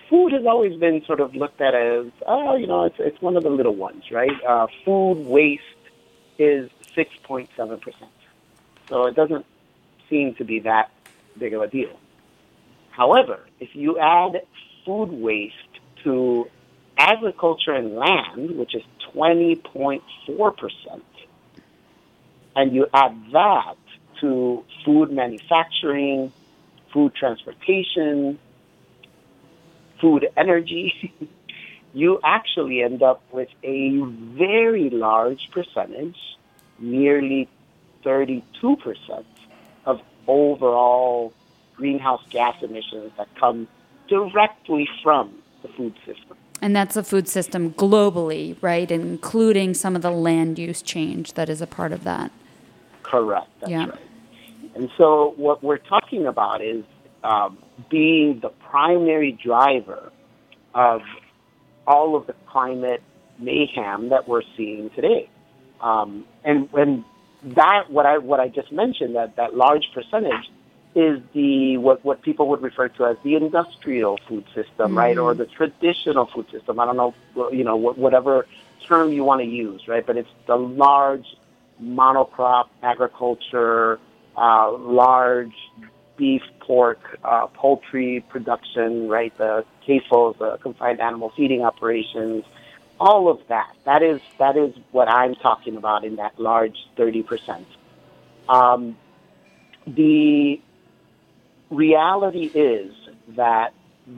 [0.08, 3.36] food has always been sort of looked at as, oh, you know, it's, it's one
[3.36, 4.30] of the little ones, right?
[4.46, 5.62] Uh, food waste
[6.38, 7.48] is 6.7%.
[8.88, 9.46] So it doesn't
[10.10, 10.90] seem to be that
[11.38, 11.98] big of a deal.
[12.90, 14.42] However, if you add
[14.84, 15.54] food waste
[16.04, 16.48] to
[16.96, 18.82] agriculture and land, which is
[19.14, 21.02] 20.4%,
[22.56, 23.76] and you add that
[24.20, 26.32] to food manufacturing,
[26.92, 28.38] food transportation,
[30.00, 31.12] food energy,
[31.94, 36.18] you actually end up with a very large percentage,
[36.78, 37.48] nearly
[38.04, 38.42] 32%
[39.86, 41.32] of overall
[41.76, 43.68] greenhouse gas emissions that come
[44.08, 46.36] directly from the food system.
[46.60, 48.90] And that's the food system globally, right?
[48.90, 52.32] Including some of the land use change that is a part of that.
[53.02, 53.48] Correct.
[53.60, 53.86] That's yeah.
[53.86, 53.98] right.
[54.74, 56.84] And so, what we're talking about is
[57.22, 57.58] um,
[57.90, 60.10] being the primary driver
[60.74, 61.02] of
[61.86, 63.02] all of the climate
[63.38, 65.28] mayhem that we're seeing today.
[65.80, 67.04] Um, and when
[67.42, 70.50] that, what I, what I just mentioned, that, that large percentage
[70.94, 74.98] is the, what, what people would refer to as the industrial food system, mm-hmm.
[74.98, 75.18] right?
[75.18, 76.78] Or the traditional food system.
[76.78, 77.14] I don't know,
[77.50, 78.46] you know, whatever
[78.86, 80.06] term you want to use, right?
[80.06, 81.26] But it's the large
[81.82, 83.98] monocrop agriculture,
[84.36, 85.54] uh, large
[86.16, 89.36] beef, pork, uh, poultry production, right?
[89.36, 92.44] The CAFOs, the confined animal feeding operations,
[93.00, 93.72] all of that.
[93.84, 97.24] That is that is what I'm talking about in that large 30%.
[98.48, 98.96] Um,
[99.86, 100.60] the
[101.70, 102.92] reality is
[103.36, 103.72] that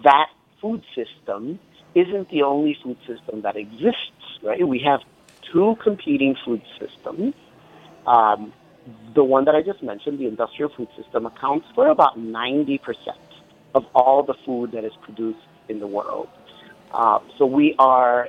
[0.05, 0.26] that
[0.61, 1.59] food system
[1.94, 4.66] isn't the only food system that exists, right?
[4.66, 5.01] We have
[5.53, 7.34] two competing food systems.
[8.07, 8.53] Um,
[9.14, 12.80] the one that I just mentioned, the industrial food system, accounts for about 90%
[13.74, 16.28] of all the food that is produced in the world.
[16.93, 18.28] Uh, so we are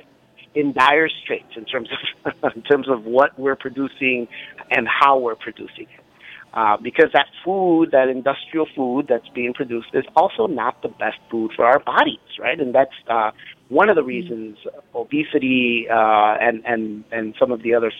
[0.54, 1.88] in dire straits in terms
[2.24, 4.26] of in terms of what we're producing
[4.70, 6.04] and how we're producing it.
[6.54, 11.18] Uh, because that food, that industrial food that's being produced, is also not the best
[11.30, 12.58] food for our bodies, right?
[12.58, 13.30] And that's uh,
[13.68, 14.56] one of the reasons
[14.94, 17.92] obesity uh, and and and some of the other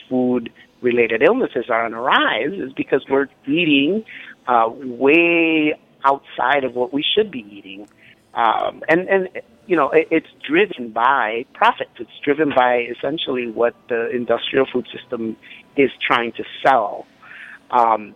[0.80, 4.04] food-related illnesses are on the rise, is because we're eating
[4.46, 7.88] uh, way outside of what we should be eating,
[8.34, 9.28] um, and and
[9.66, 11.90] you know it, it's driven by profits.
[11.98, 15.36] It's driven by essentially what the industrial food system
[15.76, 17.06] is trying to sell.
[17.70, 18.14] Um,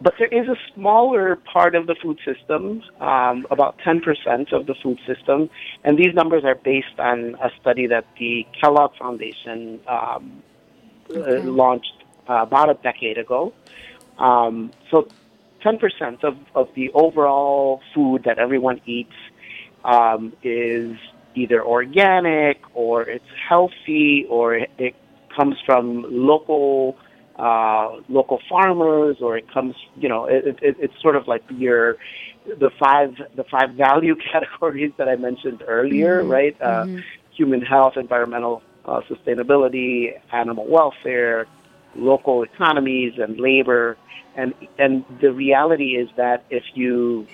[0.00, 4.74] but there is a smaller part of the food system, um, about 10% of the
[4.82, 5.48] food system,
[5.84, 10.42] and these numbers are based on a study that the Kellogg Foundation um,
[11.14, 11.38] okay.
[11.38, 11.92] uh, launched
[12.28, 13.52] uh, about a decade ago.
[14.18, 15.08] Um, so
[15.64, 19.14] 10% of, of the overall food that everyone eats
[19.84, 20.96] um, is
[21.34, 24.94] either organic or it's healthy or it
[25.34, 26.96] comes from local
[27.36, 31.96] uh, local farmers, or it comes, you know, it, it, it's sort of like your
[32.46, 36.30] the five the five value categories that I mentioned earlier, mm-hmm.
[36.30, 36.56] right?
[36.60, 36.98] Uh, mm-hmm.
[37.32, 41.46] Human health, environmental uh, sustainability, animal welfare,
[41.94, 43.96] local economies, and labor.
[44.36, 47.26] And and the reality is that if you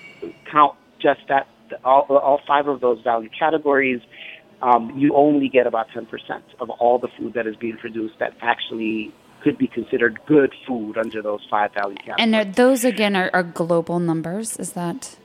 [0.51, 1.47] count just that
[1.83, 4.01] all, all five of those value categories,
[4.61, 6.07] um, you only get about 10%
[6.59, 10.97] of all the food that is being produced that actually could be considered good food
[10.97, 12.17] under those five value categories.
[12.19, 14.57] And are those again are, are global numbers?
[14.57, 15.17] Is that?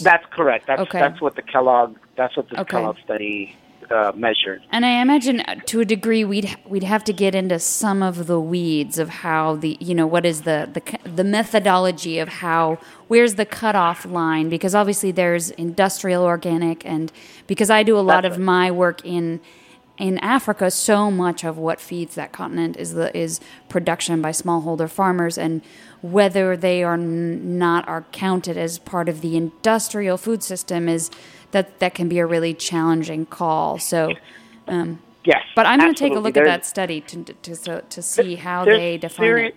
[0.00, 0.66] That's correct.
[0.66, 1.00] That's okay.
[1.00, 2.70] that's what the Kellogg that's what the okay.
[2.70, 3.56] Kellogg study
[3.90, 4.62] uh, measured.
[4.70, 8.26] And I imagine uh, to a degree we'd we'd have to get into some of
[8.26, 12.78] the weeds of how the you know what is the the the methodology of how
[13.08, 17.12] where's the cutoff line because obviously there's industrial organic and
[17.46, 18.44] because I do a lot that's of right.
[18.44, 19.40] my work in
[19.98, 24.90] in Africa, so much of what feeds that continent is the is production by smallholder
[24.90, 25.62] farmers, and
[26.02, 31.10] whether they are not are counted as part of the industrial food system is
[31.52, 33.78] that that can be a really challenging call.
[33.78, 34.12] So,
[34.68, 37.82] um, yes, but I'm going to take a look there's, at that study to to
[37.88, 39.56] to, see how they define it.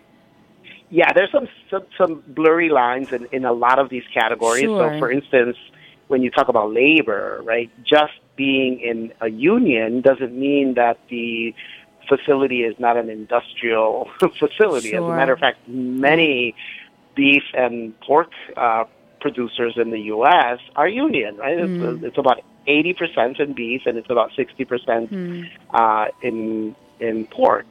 [0.91, 4.63] Yeah, there's some, some, some blurry lines in, in a lot of these categories.
[4.63, 4.91] Sure.
[4.91, 5.55] So, for instance,
[6.07, 11.53] when you talk about labor, right, just being in a union doesn't mean that the
[12.07, 14.09] facility is not an industrial
[14.39, 14.91] facility.
[14.91, 14.99] Sure.
[14.99, 16.55] As a matter of fact, many
[17.15, 18.85] beef and pork uh,
[19.19, 20.59] producers in the U.S.
[20.77, 21.57] are union, right?
[21.57, 21.97] Mm.
[21.97, 25.49] It's, it's about 80% in beef and it's about 60% mm.
[25.71, 27.67] uh, in in pork.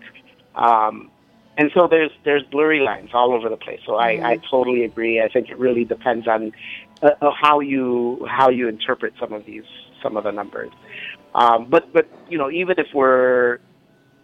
[0.54, 1.10] Um,
[1.56, 3.80] and so there's there's blurry lines all over the place.
[3.86, 4.42] So I, I mm.
[4.50, 5.22] totally agree.
[5.22, 6.52] I think it really depends on
[7.00, 9.64] uh, how you how you interpret some of these
[10.02, 10.72] some of the numbers.
[11.34, 13.58] Um, but but you know even if we're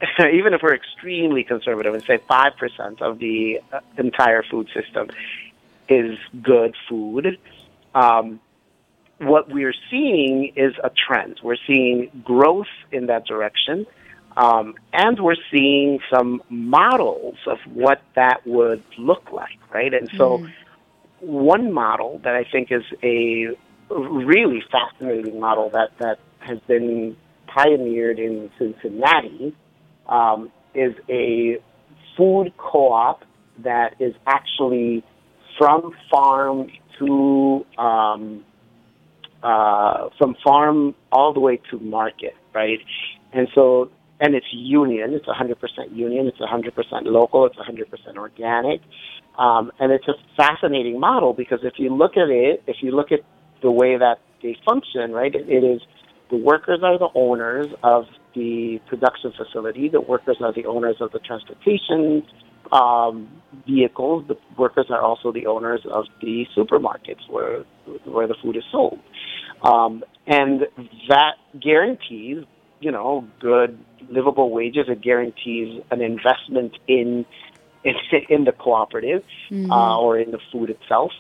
[0.21, 5.09] even if we're extremely conservative and say five percent of the uh, entire food system
[5.89, 7.39] is good food,
[7.95, 8.41] um,
[9.19, 11.41] what we're seeing is a trend.
[11.43, 13.87] We're seeing growth in that direction.
[14.37, 19.95] Um, and we're seeing some models of what that would look like, right?
[19.95, 20.53] And so, mm.
[21.21, 23.57] one model that I think is a
[23.99, 27.17] really fascinating model that, that has been
[27.47, 29.55] pioneered in Cincinnati
[30.09, 31.59] um, is a
[32.17, 33.23] food co-op
[33.63, 35.05] that is actually
[35.59, 36.69] from farm
[36.99, 38.45] to um,
[39.43, 42.79] uh, from farm all the way to market, right?
[43.33, 43.91] And so,
[44.21, 45.13] and it's union.
[45.13, 46.27] It's 100% union.
[46.27, 46.73] It's 100%
[47.05, 47.47] local.
[47.47, 48.81] It's 100% organic.
[49.39, 53.13] Um, and it's a fascinating model because if you look at it, if you look
[53.13, 53.21] at
[53.65, 55.35] the way that they function, right?
[55.35, 55.81] It, it is
[56.31, 58.05] the workers are the owners of
[58.35, 59.89] the production facility.
[59.89, 62.23] The workers are the owners of the transportation
[62.71, 63.29] um,
[63.67, 64.27] vehicles.
[64.29, 67.65] The workers are also the owners of the supermarkets where
[68.05, 69.01] where the food is sold,
[69.63, 70.67] um, and
[71.09, 72.45] that guarantees,
[72.81, 73.79] you know, good
[74.11, 74.87] livable wages.
[74.89, 77.25] It guarantees an investment in
[77.83, 77.95] in,
[78.29, 79.73] in the cooperative mm-hmm.
[79.73, 81.13] uh, or in the food itself.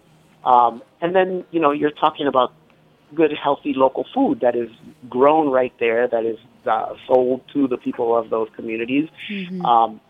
[0.44, 2.52] Um, and then, you know, you're talking about
[3.14, 4.70] good, healthy local food that is
[5.08, 9.08] grown right there, that is uh, sold to the people of those communities.
[9.28, 9.64] Mm-hmm.
[9.64, 10.00] Um,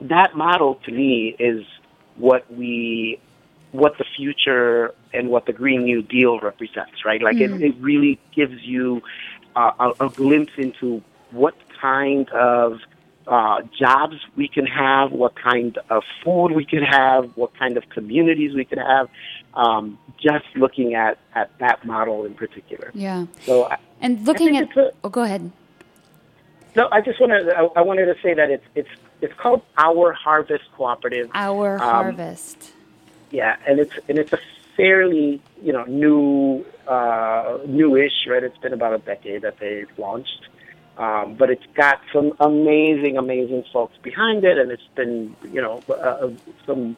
[0.00, 1.64] that model, to me, is
[2.16, 3.18] what we
[3.72, 7.22] what the future and what the Green New Deal represents, right?
[7.22, 7.62] Like Mm-hmm.
[7.62, 9.02] it, it really gives you
[9.56, 12.80] uh, a, a glimpse into what kind of
[13.26, 17.88] uh, jobs we can have, what kind of food we can have, what kind of
[17.90, 19.08] communities we can have.
[19.54, 22.90] Um, just looking at, at that model in particular.
[22.94, 23.26] Yeah.
[23.42, 25.50] So I, And looking at a- oh, go ahead.
[26.74, 28.88] no, I just wanted I, I wanted to say that it's it's
[29.20, 31.30] it's called Our Harvest Cooperative.
[31.34, 32.72] Our Um, harvest.
[33.30, 34.38] Yeah, and it's and it's a
[34.76, 38.42] fairly you know new uh, newish right.
[38.42, 40.48] It's been about a decade that they've launched,
[40.98, 45.82] um, but it's got some amazing amazing folks behind it, and it's been you know
[45.88, 46.30] uh, uh,
[46.66, 46.96] some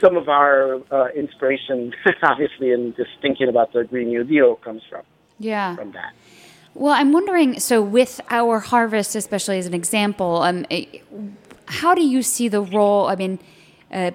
[0.00, 4.82] some of our uh, inspiration, obviously, in just thinking about the Green New Deal comes
[4.90, 5.02] from
[5.38, 5.74] Yeah.
[5.74, 6.12] from that.
[6.74, 7.58] Well, I'm wondering.
[7.60, 10.84] So, with our harvest, especially as an example, um, eh,
[11.66, 13.06] how do you see the role?
[13.06, 13.38] I mean,
[13.90, 14.10] uh,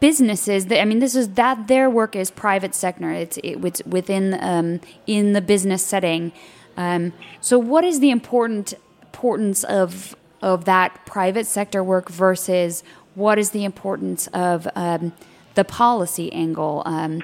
[0.00, 0.70] businesses.
[0.70, 3.10] I mean, this is that their work is private sector.
[3.10, 6.32] It's it, it's within um, in the business setting.
[6.78, 8.72] Um, so, what is the important
[9.02, 12.84] importance of of that private sector work versus
[13.16, 15.12] what is the importance of um,
[15.54, 16.82] the policy angle?
[16.86, 17.22] Um,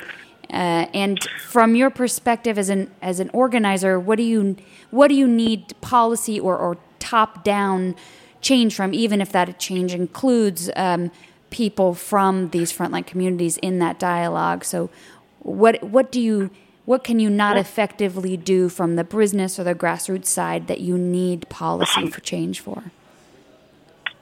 [0.51, 4.57] uh, and from your perspective as an as an organizer, what do you
[4.91, 7.95] what do you need policy or, or top down
[8.41, 11.11] change from, even if that change includes um,
[11.51, 14.65] people from these frontline communities in that dialogue?
[14.65, 14.91] So,
[15.39, 16.51] what what do you
[16.85, 20.99] what can you not effectively do from the business or the grassroots side that you
[20.99, 22.85] need policy for change for?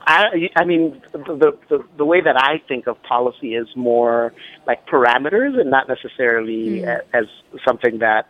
[0.07, 4.35] I, I mean, the, the the way that I think of policy is more
[4.67, 7.27] like parameters, and not necessarily a, as
[7.65, 8.29] something that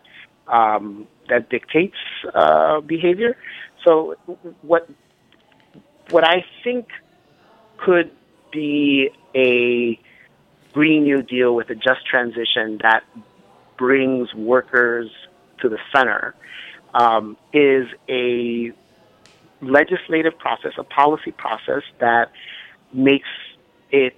[0.48, 1.96] um, that dictates
[2.34, 3.36] uh, behavior.
[3.84, 4.16] So,
[4.60, 4.88] what
[6.10, 6.88] what I think
[7.78, 8.10] could
[8.50, 9.98] be a
[10.72, 13.02] Green New Deal with a just transition that
[13.76, 15.10] brings workers
[15.60, 16.34] to the center
[16.94, 18.72] um, is a
[19.60, 22.32] legislative process, a policy process that
[22.92, 23.28] makes
[23.90, 24.16] it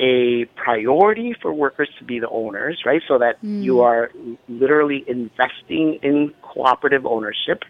[0.00, 3.02] a priority for workers to be the owners, right?
[3.06, 4.10] So that you are
[4.48, 7.62] literally investing in cooperative ownership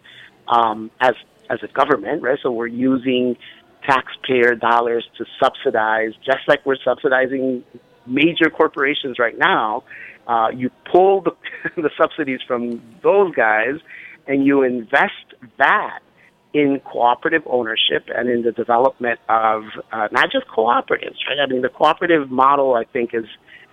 [0.49, 1.13] um, as
[1.51, 2.39] as a government, right?
[2.43, 3.37] So we're using
[3.85, 7.65] taxpayer dollars to subsidize, just like we're subsidizing
[8.07, 9.85] major corporations right now.
[10.27, 11.33] Uh, you pull the,
[11.77, 13.77] the subsidies from those guys,
[14.27, 16.01] and you invest that
[16.55, 21.39] in cooperative ownership and in the development of uh, not just cooperatives, right?
[21.43, 23.25] I mean, the cooperative model, I think, is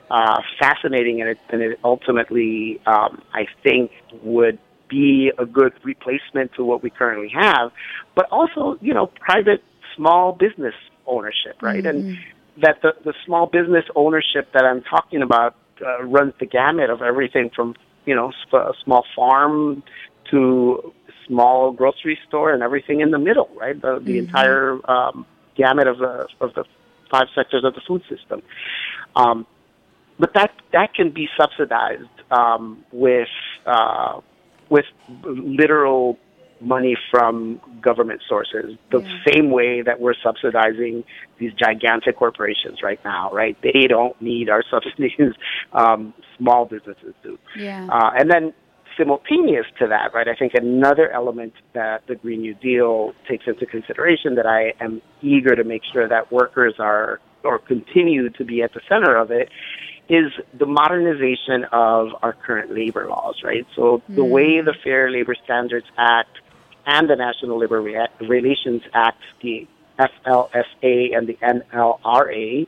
[0.10, 3.92] uh, fascinating, and it, and it ultimately, um, I think,
[4.24, 4.58] would
[4.90, 7.72] be a good replacement to what we currently have.
[8.16, 9.64] But also, you know, private
[9.96, 10.74] small business
[11.06, 11.86] ownership, right?
[11.86, 12.18] And
[12.62, 17.02] that the, the small business ownership that I'm talking about uh, runs the gamut of
[17.02, 17.76] everything from,
[18.06, 19.84] you know, a small farm
[20.32, 20.94] to
[21.28, 23.80] small grocery store and everything in the middle, right?
[23.80, 25.26] The, the entire um,
[25.56, 26.66] gamut of the of the
[27.12, 28.42] five sectors of the food system.
[29.16, 29.46] Um,
[30.18, 33.30] but that that can be subsidized um, with
[33.66, 34.20] uh,
[34.70, 34.86] with
[35.24, 36.18] literal
[36.62, 41.04] money from government sources, the same way that we're subsidizing
[41.38, 43.58] these gigantic corporations right now, right?
[43.62, 45.34] They don't need our subsidies.
[45.74, 47.38] Um, small businesses do.
[47.58, 47.88] Yeah.
[47.92, 48.54] Uh, and then
[48.98, 53.66] simultaneous to that, right, I think another element that the Green New Deal takes into
[53.66, 58.62] consideration that I am eager to make sure that workers are or continue to be
[58.62, 59.50] at the center of it
[60.10, 63.66] is the modernization of our current labor laws, right?
[63.76, 66.40] So the way the Fair Labor Standards Act
[66.90, 67.82] and the National Labor
[68.20, 69.68] Relations Act, the
[70.00, 72.68] FLSA and the NLRA,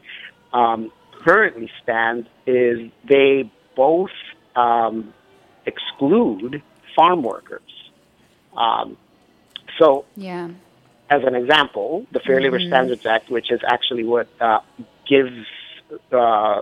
[0.53, 0.91] um,
[1.23, 4.11] currently stand is they both
[4.55, 5.13] um,
[5.65, 6.61] exclude
[6.95, 7.71] farm workers.
[8.55, 8.97] Um,
[9.79, 10.49] so, Yeah.
[11.09, 14.59] as an example, the Fair Labor Standards Act, which is actually what uh,
[15.07, 15.45] gives
[16.11, 16.61] uh,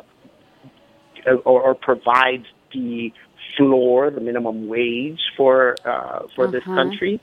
[1.25, 3.11] or, or provides the
[3.57, 6.75] floor, the minimum wage for uh, for this Uh-huh.
[6.75, 7.19] country,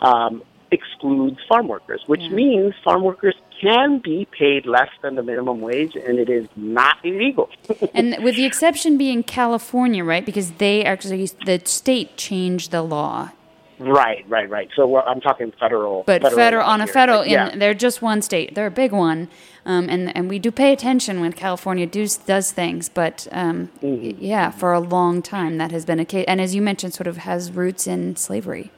[0.00, 2.36] um, excludes farm workers, which Yeah.
[2.42, 6.96] means farm workers can be paid less than the minimum wage, and it is not
[7.04, 7.48] illegal.
[7.94, 10.24] and with the exception being California, right?
[10.26, 13.30] Because they actually, the state changed the law.
[13.78, 14.68] Right, right, right.
[14.76, 17.48] So I'm talking federal, But federal, law on a federal, yeah.
[17.48, 18.54] and they're just one state.
[18.54, 19.28] They're a big one,
[19.64, 22.88] um, and and we do pay attention when California does does things.
[22.88, 24.22] But um, Mm-hmm.
[24.24, 27.06] yeah, for a long time that has been a case, and as you mentioned, sort
[27.06, 28.70] of has roots in slavery.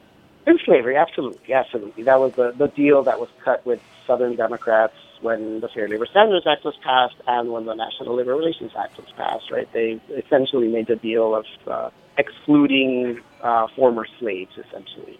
[0.47, 2.03] In slavery, absolutely, absolutely.
[2.03, 6.05] That was the, the deal that was cut with Southern Democrats when the Fair Labor
[6.05, 9.71] Standards Act was passed and when the National Labor Relations Act was passed, right?
[9.73, 15.19] They essentially made the deal of uh, excluding uh, former slaves, essentially.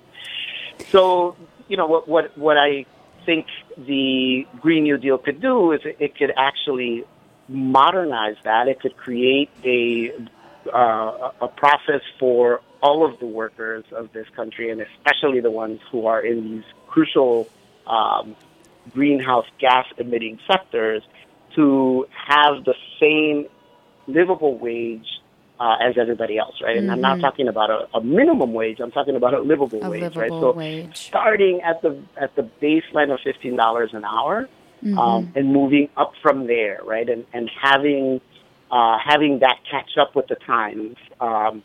[0.90, 1.36] So,
[1.68, 2.86] you know, what, what, what I
[3.26, 3.48] think
[3.78, 7.04] the Green New Deal could do is it could actually
[7.48, 8.68] modernize that.
[8.68, 10.12] It could create a
[10.74, 15.80] uh, a process for all of the workers of this country, and especially the ones
[15.92, 17.48] who are in these crucial
[17.88, 18.36] um,
[18.92, 21.04] greenhouse gas emitting sectors,
[21.56, 23.46] to have the same
[24.08, 25.06] livable wage
[25.60, 26.78] uh, as everybody else, right?
[26.78, 26.94] And mm-hmm.
[26.94, 27.22] I'm not mm-hmm.
[27.22, 28.80] talking about a, a, minimum wage.
[28.80, 30.30] I'm talking about a livable a wage, livable right?
[30.30, 30.98] So wage.
[30.98, 34.48] starting at the at the baseline of fifteen dollars an hour,
[34.84, 34.98] mm-hmm.
[34.98, 37.08] um, and moving up from there, right?
[37.10, 38.22] And and having
[38.72, 41.62] uh, having that catch up with the times, um,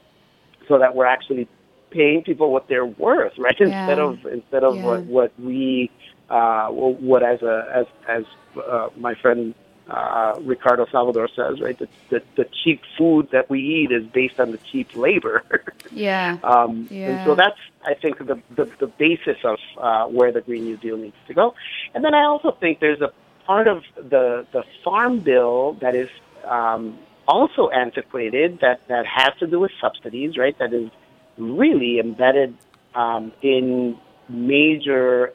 [0.67, 1.49] so that we're actually
[1.91, 3.55] paying people what they're worth, right?
[3.59, 3.67] Yeah.
[3.67, 4.85] Instead of instead of yeah.
[4.85, 5.91] what what we
[6.31, 8.25] uh, what as a as as
[8.57, 9.55] uh, my friend
[9.89, 11.79] uh, Ricardo Salvador says, right?
[11.79, 15.43] The, the, the cheap food that we eat is based on the cheap labor.
[15.93, 16.39] yeah.
[16.43, 17.09] Um, yeah.
[17.09, 20.77] And so that's, I think, the, the, the basis of uh, where the Green New
[20.77, 21.55] Deal needs to go.
[21.95, 23.13] And then I also think there's a
[23.45, 26.09] part of the, the farm bill that is
[26.45, 26.99] um,
[27.29, 30.59] also antiquated that, that has to do with subsidies, right?
[30.59, 30.91] That is
[31.37, 32.57] really embedded
[32.95, 33.99] um, in
[34.31, 35.35] major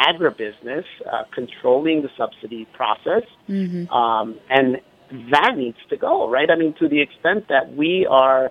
[0.00, 3.90] agribusiness uh, controlling the subsidy process, mm-hmm.
[3.92, 4.78] um, and
[5.30, 6.50] that needs to go, right?
[6.50, 8.50] I mean, to the extent that we are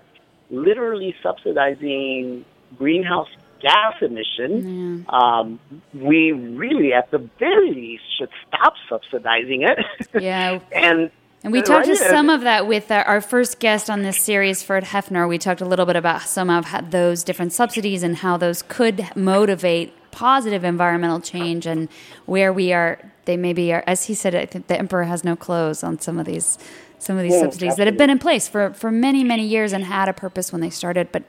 [0.50, 2.46] literally subsidizing
[2.78, 3.28] greenhouse
[3.62, 5.60] gas emission, um,
[5.94, 10.08] we really, at the very least, should stop subsidizing it.
[10.22, 10.60] Yeah.
[10.72, 11.12] and
[11.44, 14.64] and we talked to some of that with our, our, first guest on this series,
[14.64, 15.30] Ferd Hoefner.
[15.30, 19.08] We talked a little bit about some of those different subsidies and how those could
[19.16, 21.90] motivate positive environmental change and
[22.26, 22.98] where we are.
[23.26, 26.20] They maybe are, as he said, I think the emperor has no clothes on some
[26.20, 26.58] of these
[26.98, 27.78] some of these yeah, subsidies absolutely.
[27.78, 30.62] that have been in place for, for many many years and had a purpose when
[30.62, 31.24] they started, but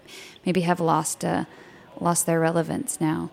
[0.47, 1.45] maybe have lost uh,
[2.01, 3.31] lost their relevance now.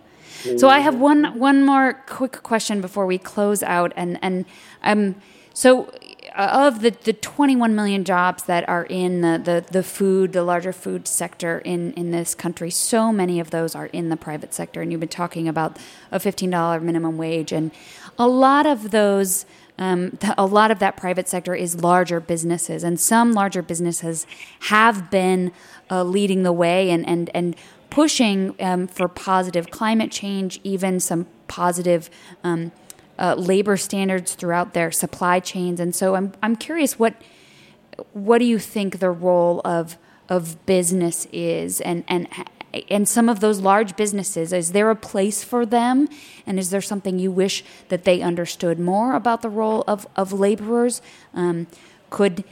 [0.58, 4.44] So I have one one more quick question before we close out, and and
[4.82, 5.14] um
[5.54, 5.88] so
[6.34, 10.72] of the, the 21 million jobs that are in the, the, the food, the larger
[10.72, 14.82] food sector in, in this country, so many of those are in the private sector.
[14.82, 15.78] And you've been talking about
[16.10, 17.52] a $15 minimum wage.
[17.52, 17.70] And
[18.18, 19.46] a lot of those,
[19.78, 22.82] um, a lot of that private sector is larger businesses.
[22.82, 24.26] And some larger businesses
[24.60, 25.52] have been
[25.88, 27.54] uh, leading the way and, and, and
[27.90, 32.10] pushing um, for positive climate change, even some positive.
[32.42, 32.72] Um,
[33.18, 35.80] uh, labor standards throughout their supply chains.
[35.80, 37.14] And so I'm I'm curious what
[38.12, 39.96] what do you think the role of
[40.28, 42.28] of business is and and
[42.90, 46.08] and some of those large businesses is there a place for them
[46.44, 50.32] and is there something you wish that they understood more about the role of of
[50.32, 51.00] laborers
[51.34, 51.68] um,
[52.10, 52.42] could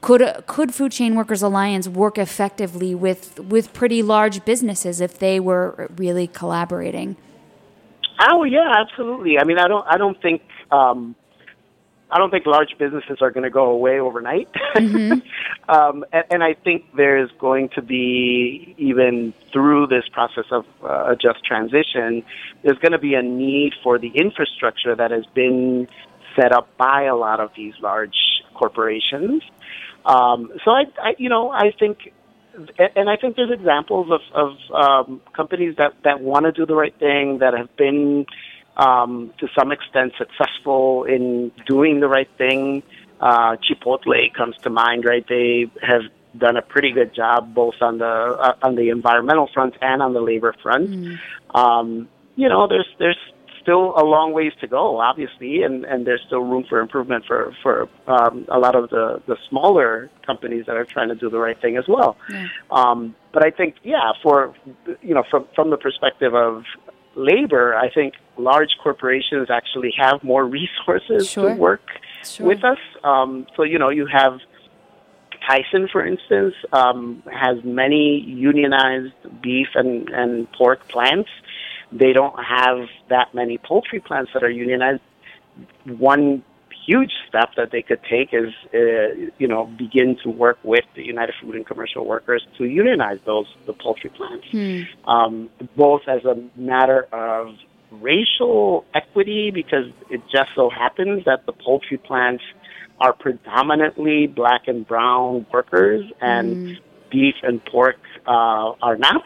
[0.00, 5.38] could could Food Chain Workers Alliance work effectively with with pretty large businesses if they
[5.38, 7.16] were really collaborating?
[8.20, 9.38] Oh yeah, absolutely.
[9.38, 11.14] I mean, I don't, I don't think, um,
[12.10, 14.48] I don't think large businesses are going to go away overnight.
[14.74, 15.20] Mm-hmm.
[15.68, 21.12] um, and, and, I think there's going to be even through this process of uh,
[21.12, 22.24] a just transition,
[22.62, 25.88] there's going to be a need for the infrastructure that has been
[26.36, 28.16] set up by a lot of these large
[28.54, 29.42] corporations.
[30.04, 32.12] Um, so I, I, you know, I think
[32.96, 36.74] and I think there's examples of, of um, companies that, that want to do the
[36.74, 38.26] right thing, that have been
[38.76, 42.82] um, to some extent successful in doing the right thing.
[43.20, 45.24] Uh, Chipotle comes to mind, right?
[45.28, 46.02] They have
[46.36, 50.14] done a pretty good job both on the uh, on the environmental front and on
[50.14, 50.90] the labor front.
[50.90, 51.18] Mm.
[51.54, 53.18] Um, you know, there's there's
[53.60, 57.54] still a long ways to go, obviously, and, and there's still room for improvement for
[57.62, 61.38] for um, a lot of the the smaller companies that are trying to do the
[61.38, 62.16] right thing as well.
[62.30, 62.46] Yeah.
[62.70, 64.54] Um, but I think, yeah, for
[65.02, 66.64] you know, from from the perspective of
[67.14, 71.50] labor, I think large corporations actually have more resources sure.
[71.50, 71.82] to work
[72.24, 72.46] sure.
[72.46, 72.78] with us.
[73.04, 74.40] Um, so you know, you have
[75.46, 81.30] Tyson, for instance, um, has many unionized beef and, and pork plants.
[81.92, 85.02] They don't have that many poultry plants that are unionized.
[85.84, 86.42] One
[86.86, 91.02] huge step that they could take is, uh, you know, begin to work with the
[91.02, 94.82] United Food and Commercial Workers to unionize those the poultry plants, hmm.
[95.08, 97.54] um, both as a matter of
[97.90, 102.42] racial equity, because it just so happens that the poultry plants
[103.00, 106.78] are predominantly black and brown workers, and mm.
[107.10, 107.96] Beef and pork
[108.26, 109.24] uh, are not.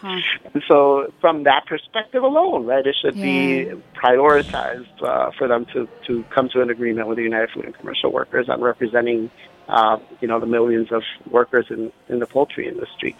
[0.00, 0.20] huh.
[0.68, 3.24] So from that perspective alone, right, it should yeah.
[3.24, 7.64] be prioritized uh, for them to, to come to an agreement with the United Food
[7.64, 9.30] and Commercial Workers on representing,
[9.68, 13.16] uh, you know, the millions of workers in, in the poultry industry.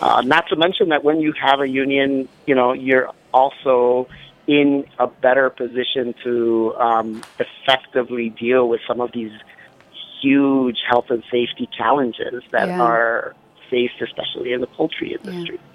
[0.00, 4.08] Uh, not to mention that when you have a union, you know, you're also
[4.46, 9.32] in a better position to um, effectively deal with some of these
[10.22, 12.80] huge health and safety challenges that yeah.
[12.80, 13.34] are
[13.68, 15.58] faced, especially in the poultry industry.
[15.60, 15.68] Yeah.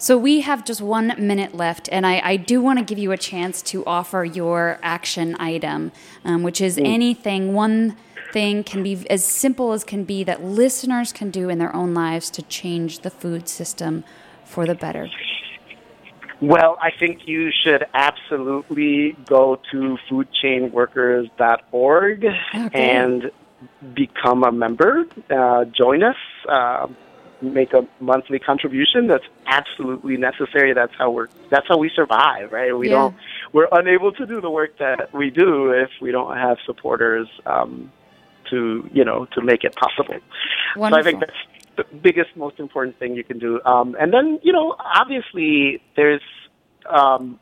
[0.00, 3.10] So we have just one minute left, and I, I do want to give you
[3.10, 5.90] a chance to offer your action item,
[6.24, 6.86] um, which is mm.
[6.86, 7.96] anything, one
[8.32, 11.94] thing can be as simple as can be that listeners can do in their own
[11.94, 14.04] lives to change the food system
[14.44, 15.08] for the better.
[16.40, 22.24] Well, I think you should absolutely go to foodchainworkers.org
[22.54, 22.70] okay.
[22.72, 23.32] and
[23.94, 25.04] become a member.
[25.30, 26.16] Uh, join us.
[26.48, 26.86] Uh,
[27.40, 32.76] make a monthly contribution that's absolutely necessary that's how we're that's how we survive right
[32.76, 32.96] we yeah.
[32.96, 33.16] don't
[33.52, 37.92] we're unable to do the work that we do if we don't have supporters um,
[38.50, 40.16] to you know to make it possible
[40.76, 40.90] Wonderful.
[40.90, 41.38] so i think that's
[41.76, 46.22] the biggest most important thing you can do um, and then you know obviously there's
[46.90, 47.38] um,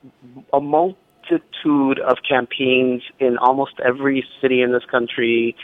[0.52, 5.56] a multitude of campaigns in almost every city in this country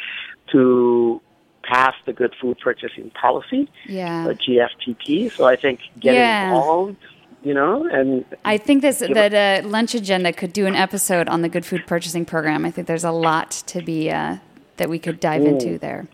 [0.53, 1.20] to
[1.62, 4.26] pass the Good Food Purchasing Policy, yeah.
[4.26, 5.32] or GFPP.
[5.32, 6.46] So I think getting yeah.
[6.46, 6.96] involved,
[7.42, 11.42] you know, and I think this that uh, Lunch Agenda could do an episode on
[11.42, 12.64] the Good Food Purchasing Program.
[12.64, 14.36] I think there's a lot to be uh,
[14.83, 15.47] that we could dive Ooh.
[15.47, 16.09] into there.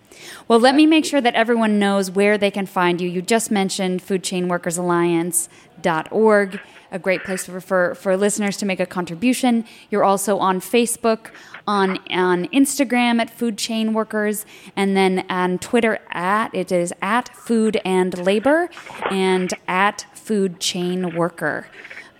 [0.46, 3.08] Well, let me make sure that everyone knows where they can find you.
[3.08, 6.60] You just mentioned foodchainworkersalliance.org,
[6.92, 9.64] a great place for, for, listeners to make a contribution.
[9.90, 11.30] You're also on Facebook,
[11.66, 14.44] on, on Instagram at Food Chain Workers,
[14.76, 18.68] and then on Twitter at, it is at Food and Labor
[19.10, 21.68] and at Food Chain Worker.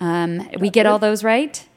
[0.01, 1.68] Um, we get all those right?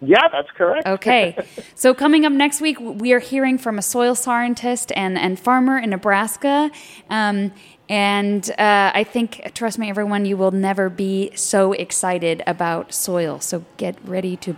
[0.00, 0.86] Yeah, that's correct.
[0.86, 1.36] okay.
[1.74, 5.78] So coming up next week, we are hearing from a soil scientist and, and farmer
[5.78, 6.70] in Nebraska.
[7.08, 7.52] Um,
[7.88, 13.40] and uh, I think, trust me, everyone, you will never be so excited about soil.
[13.40, 14.56] So get ready to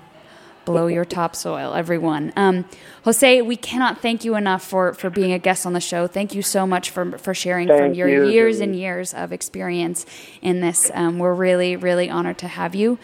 [0.64, 2.32] blow your topsoil, everyone.
[2.36, 2.64] Um,
[3.04, 6.06] Jose, we cannot thank you enough for, for being a guest on the show.
[6.06, 9.32] Thank you so much for, for sharing thank from your you, years and years of
[9.32, 10.06] experience
[10.40, 10.90] in this.
[10.92, 12.98] Um, we're really, really honored to have you.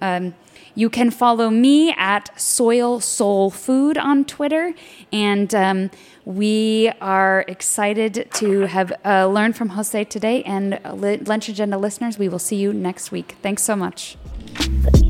[0.00, 0.34] Um,
[0.74, 4.74] you can follow me at Soil Soul Food on Twitter,
[5.12, 5.90] and um,
[6.24, 10.42] we are excited to have uh, learned from Jose today.
[10.44, 10.78] And
[11.26, 13.36] Lunch Agenda listeners, we will see you next week.
[13.42, 14.16] Thanks so much.
[14.54, 15.04] Thank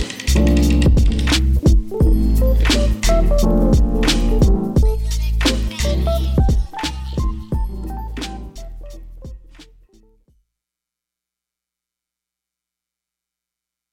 [0.00, 0.08] you.